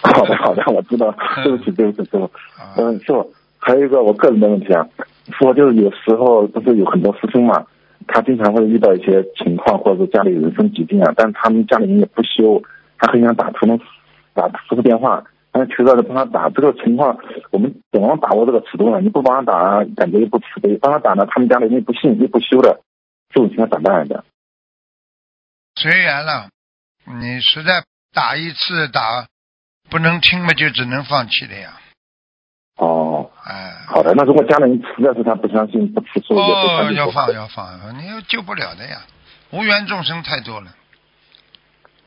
[0.01, 1.15] 好的，好的，我知道。
[1.43, 2.25] 对不起，对不起，师傅。
[2.25, 4.85] 啊嗯，师傅，还有一个我个人的问题啊，
[5.27, 7.65] 师傅就是有时候不是有很多师兄嘛，
[8.07, 12.61] 他经常会遇到一些情况，或者是家里人生疾病啊，但他们家里人也不修，
[12.99, 13.79] 他很想打通
[14.33, 15.23] 打师傅电话，
[15.55, 17.17] 但是求到的帮他打，这个情况
[17.49, 18.99] 我们怎么把握这个尺度呢？
[18.99, 22.81] 你不帮他打，感觉又不慈悲；帮他打呢，他们家里人又不信，又不修的，
[23.29, 24.25] 这种情况咋办来的？
[25.75, 26.49] 随缘了，
[27.05, 29.27] 你实在打一次打
[29.89, 31.79] 不能听嘛，就只能放弃了呀。
[32.75, 33.71] 哦，哎。
[33.87, 39.03] 好的，那如果家里人实在是他不相信、不吃素，哦，要放要放，你又救不了的呀，
[39.51, 40.75] 无缘众生太多了，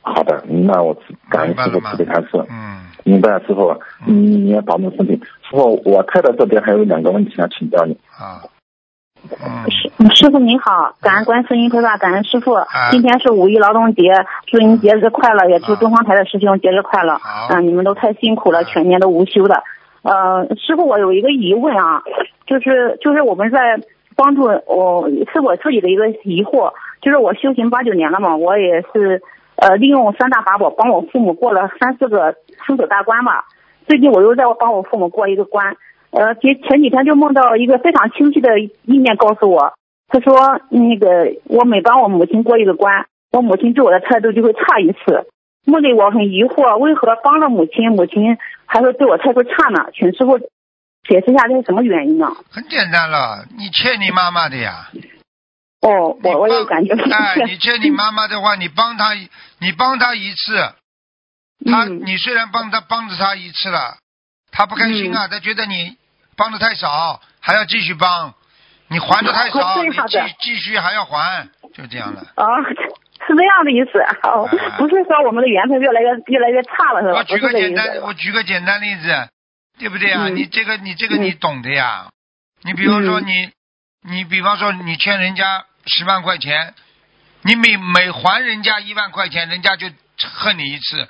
[0.02, 0.96] 好的，那我
[1.28, 2.28] 感恩师傅慈悲开示。
[2.48, 3.76] 嗯，明白了，师傅，
[4.06, 5.20] 你你也保重身体。
[5.42, 7.98] 师傅，我太太这边还有两个问题想请教你。
[8.18, 8.40] 啊，
[9.22, 12.52] 嗯，师师傅您好，感恩观世音菩萨，感恩师傅。
[12.54, 14.02] 啊今天是五一劳动节，
[14.46, 17.12] 祝您节日快乐，也祝东方台的师兄节日快乐。
[17.14, 19.62] 啊嗯，你们都太辛苦了，啊全年都无休的。
[20.02, 22.02] 呃，师傅，我有一个疑问啊，
[22.46, 23.78] 就是就是我们在
[24.16, 26.72] 帮助我是我自己的一个疑惑，
[27.02, 29.22] 就是我修行八九年了嘛，我也是
[29.60, 32.36] 呃利用三大法宝帮我父母过了三四个
[32.66, 33.44] 生死大关吧。
[33.86, 35.76] 最近我又在帮我父母过一个关，
[36.10, 39.72] 呃，前前几天就梦到一个非常清晰的意念告诉我，
[40.08, 45.26] 他说那个我每帮我母亲过一个关，我母亲对我的态度就会差一次。
[45.64, 49.90] 梦里我很疑惑，为何帮了母亲，母亲还会对我态度差呢？
[49.94, 52.28] 请师傅解释一下这是什么原因呢？
[52.50, 54.88] 很简单了，你欠你妈妈的呀。
[55.80, 59.14] 哦，你我我也感觉很哎，确你欠你妈妈的话，你帮她，
[59.58, 60.56] 你帮她一次，
[61.70, 63.96] 她嗯你虽然帮她帮着她一次了，
[64.50, 65.96] 她不开心啊，嗯她觉得你
[66.36, 68.34] 帮的太少，还要继续帮，
[68.88, 72.22] 你还的太少，你继继续还要还，就这样了。
[72.36, 72.46] 哦，
[73.26, 73.98] 是这样的意思。
[74.22, 77.18] 哦啊，不是说我们的缘分越来越越来越差了，是吧？
[77.18, 79.28] 我举个简单，我举个简单例子，
[79.78, 80.26] 对不对啊？
[80.28, 82.08] 嗯你这个你这个嗯你懂的呀。
[82.62, 83.50] 你比方说嗯你，
[84.02, 86.74] 你比方说你欠人家十万块钱，
[87.42, 89.86] 你每每还人家一万块钱，人家就
[90.40, 91.08] 恨你一次。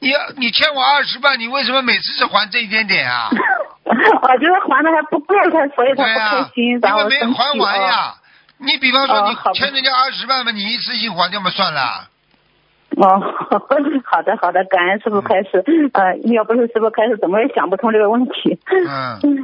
[0.00, 3.30] 你你欠我二十万，你为什么每次只还这一点点啊？
[3.84, 3.92] 我
[4.38, 8.14] 觉得还的还不够，他所以他不开心，因为没还完哦呀。
[8.58, 12.08] 你比方说你欠人家二十万嘛，你一次性还掉嘛算了。
[12.96, 13.18] 哦，
[14.06, 15.64] 好的好的，感恩师傅开始。
[15.92, 18.58] 呃，要不是师傅开始，怎么也想不通这个问题。
[18.70, 19.43] 嗯，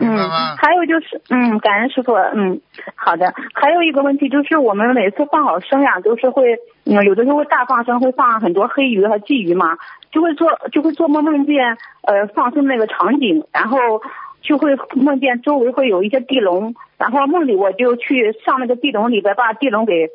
[0.00, 0.56] 嗯？
[0.56, 2.60] 还有就是，嗯，感恩师傅，嗯，
[2.94, 3.32] 好的。
[3.54, 9.76] 还有一个问题就是，我们每次放好生呀，都是会，嗯，有的时候会大放生，会放很多黑鱼和鲫鱼嘛，
[10.10, 13.78] 就会做，就会做梦梦见，呃，放生那个场景，然后
[14.40, 20.08] 就会梦见周围会有一些地笼，然后梦里我就去上那个地笼里边，把地笼给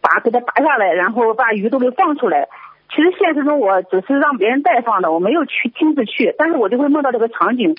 [0.00, 2.48] 拔，给它拔下来，然后把鱼都给放出来。
[2.94, 7.74] 其实现实中我只是让别人代放的，我没有去亲自去，但是我就会梦到这个场景。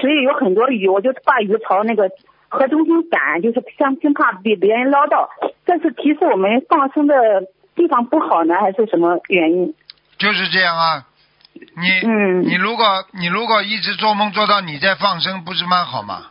[0.00, 2.10] 水里有很多鱼，我就把鱼朝那个
[2.48, 5.28] 河中心赶，就是像生怕被别人捞到。
[5.64, 7.14] 这是提示我们放生的
[7.74, 9.74] 地方不好呢，还是什么原因？
[10.18, 11.04] 就是这样啊。
[11.54, 12.84] 你、嗯你如果
[13.18, 16.26] 你如果一直做梦做到你在放生，不是蛮好吗？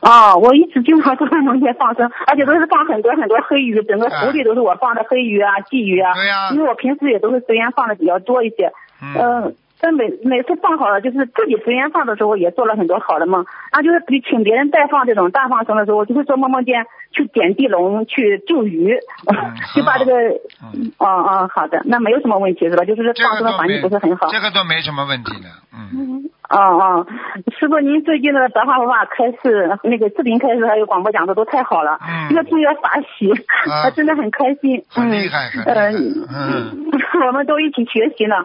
[0.00, 6.14] 哦，我一直经常 做梦见放生，而且都是放很多很多黑鱼，整个湖里都是我放的黑鱼啊、鲫鱼啊。
[6.14, 8.72] 对呀因为我平时也都是随缘放的比较多一些。
[9.02, 13.44] 嗯，嗯，但每每次放好了，就是自己随缘放的时候，也做了很多好的梦。
[13.70, 18.98] 啊，就是比请别人代放这种大放生的时候，我就会做梦梦见去捡地笼去救鱼，
[19.74, 20.12] 就把这个，
[20.74, 22.84] 嗯哦哦，好的，那没有什么问题是吧？
[22.84, 24.28] 就是这放生的环境不是很好。
[24.30, 25.48] 这个都没什么问题的。
[25.72, 27.06] 嗯，哦哦，
[27.58, 33.30] 师傅，您最近的白话文化开始，那个视频开始还有广播讲的都太好了，嗯越听越发喜，
[33.70, 34.82] 啊 真的很开心。
[34.88, 36.34] 很厉害，很呃厉害。
[36.34, 36.90] 嗯，
[37.26, 38.36] 我们都一起学习呢。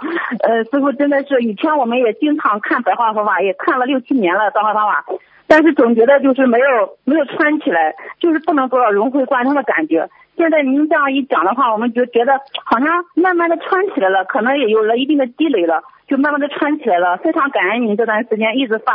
[0.42, 5.06] 呃，师傅真的是以前我们也经常看白话文化，也看了六七年了白话佛法，
[5.48, 10.10] 但是总觉得就是没有没有穿起来，就是不能做到融会贯通的感觉。
[10.38, 17.18] 现在您这样一讲的话，我们就觉得好像慢慢的穿起来了，可能也有了一定的积累了，就慢慢的穿起来了。
[17.18, 18.94] 非常感恩您这段时间一直发。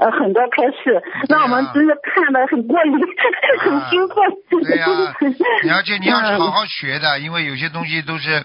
[0.00, 2.92] 呃，很多开示，让我们真的看得很过瘾，
[3.58, 4.16] 很兴奋。
[4.48, 4.86] 对呀、
[5.62, 8.42] 你要去你要去好好 学的，因为有些东西都是，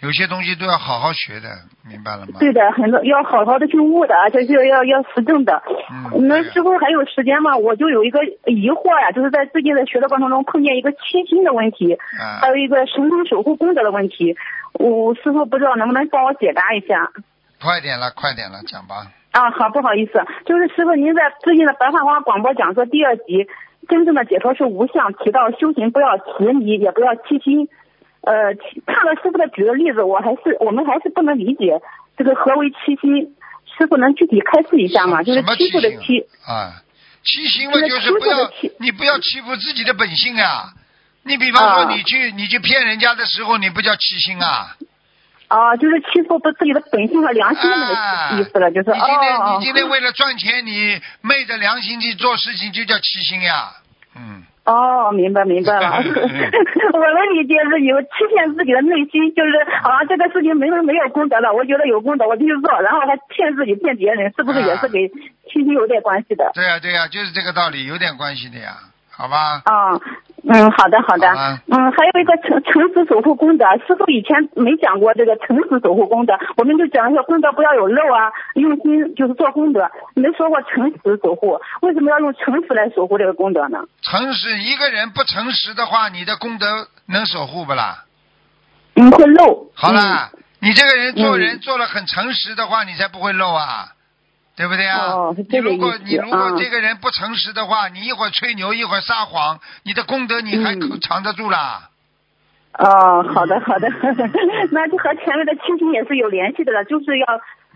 [0.00, 1.48] 有些东西都要好好学的，
[1.88, 2.38] 明白了吗？
[2.38, 5.62] 对的，很多要好好的去悟的，而且是要要实证的。
[5.90, 7.56] 嗯那师傅还有时间吗？
[7.56, 14.36] 我就有一个疑惑呀，就是在最近的学的过程中碰见一个七星的问题，啊还有一个神通守护功德的问题。
[14.74, 17.10] 我师傅不知道能不能帮我解答一下？
[17.58, 19.08] 快点了，快点了，讲吧。
[19.32, 20.12] 啊，好，不好意思，
[20.44, 23.48] 就是师傅您在最近的白话花广播讲座第二集，
[23.88, 27.68] 真正的解脱是无相，提到修行不要执迷，也不要七心。
[28.26, 28.52] 呃，
[28.84, 31.80] 看了师傅的举的例子，我还是我们还是不能理解
[32.18, 33.32] 这个何为欺心。
[33.78, 35.22] 师傅能具体开示一下吗？
[35.22, 36.26] 就是欺负的欺欺。
[36.46, 36.82] 啊，
[37.22, 40.72] 欺心嘛，就是不要你不要欺负自己的本性啊。
[41.22, 44.76] 你比方说啊你去你去骗人家的时候，你不叫欺心啊。
[45.48, 53.72] 啊，就是欺负不自己的本性和良心的那啊个意思了，就是你今天、哦你今天为了赚钱，你昧着良心去做事情，就叫欺心呀。
[54.16, 56.02] 嗯，哦哦，明白明白了。
[56.02, 59.52] 我能理解是有欺骗自己的内心，就是
[59.82, 65.08] 啊，这个事情没有没有功德了，我觉得有功德，我就去做，然后还骗自己骗别人，是不是也是给
[65.52, 66.50] 心情有点关系的？
[66.54, 68.74] 对呀、对呀、就是这个道理，有点关系的呀，
[69.16, 69.62] 好吧？
[69.64, 70.00] 嗯，
[70.48, 83.78] 嗯，好的好的好，嗯，还有一个诚诚实守护功德，师傅以前没讲过这个诚实守护功德，我们就讲一个功德不要有漏啊，用心就是做功德，没说过诚实守护，为什么要用诚实来守护这个功德呢？
[84.02, 86.66] 诚实，一个人不诚实的话，你的功德
[87.06, 88.04] 能守护不啦？
[88.96, 89.70] 嗯，会漏。
[89.74, 93.88] 好啦，你这个人做人嗯做了很诚实的话，你才不会漏啊，
[94.56, 95.12] 对不对啊？
[95.12, 101.90] 哦是你这个如果你如果啊这个人不诚实的话，你一会儿吹牛，一会儿撒谎，你的功德你还嗯可藏得住啦？
[102.78, 103.88] 哦，好的好的，
[104.72, 107.26] 那就和前面的亲情也是有联系的了，就是要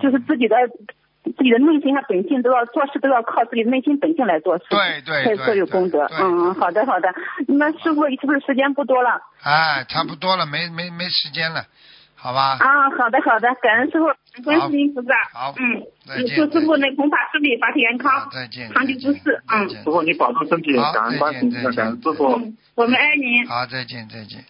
[0.00, 0.56] 就是自己的
[1.24, 6.06] 自己的内心和本性都要做事都要靠自己的内心本性来做事，对对才对才有功德。
[6.10, 7.08] 嗯，好的好的，
[7.48, 9.20] 那师傅是不是时间不多了？
[9.42, 11.64] 哎，差不多了，没没没时间了，
[12.14, 12.58] 好吧？
[12.60, 14.06] 啊，好的好的，感恩师傅，
[14.44, 15.08] 观世音菩萨。
[15.32, 19.42] 好嗯，再见祝师傅那弘法顺利，法体安好康，再见，长久之事。
[19.48, 22.36] 嗯，师傅你保重身体，好感恩观世音菩萨，再见感恩师傅。
[22.36, 23.46] 嗯我们爱您。
[23.46, 24.42] 好，再见，再见。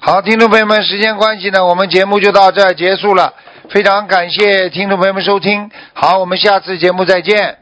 [0.00, 3.34] 好，听众朋友们，时间关系呢，我们节目就到这儿结束了。
[3.68, 7.61] 非常感谢听众朋友们收听，好，我们下次节目再见。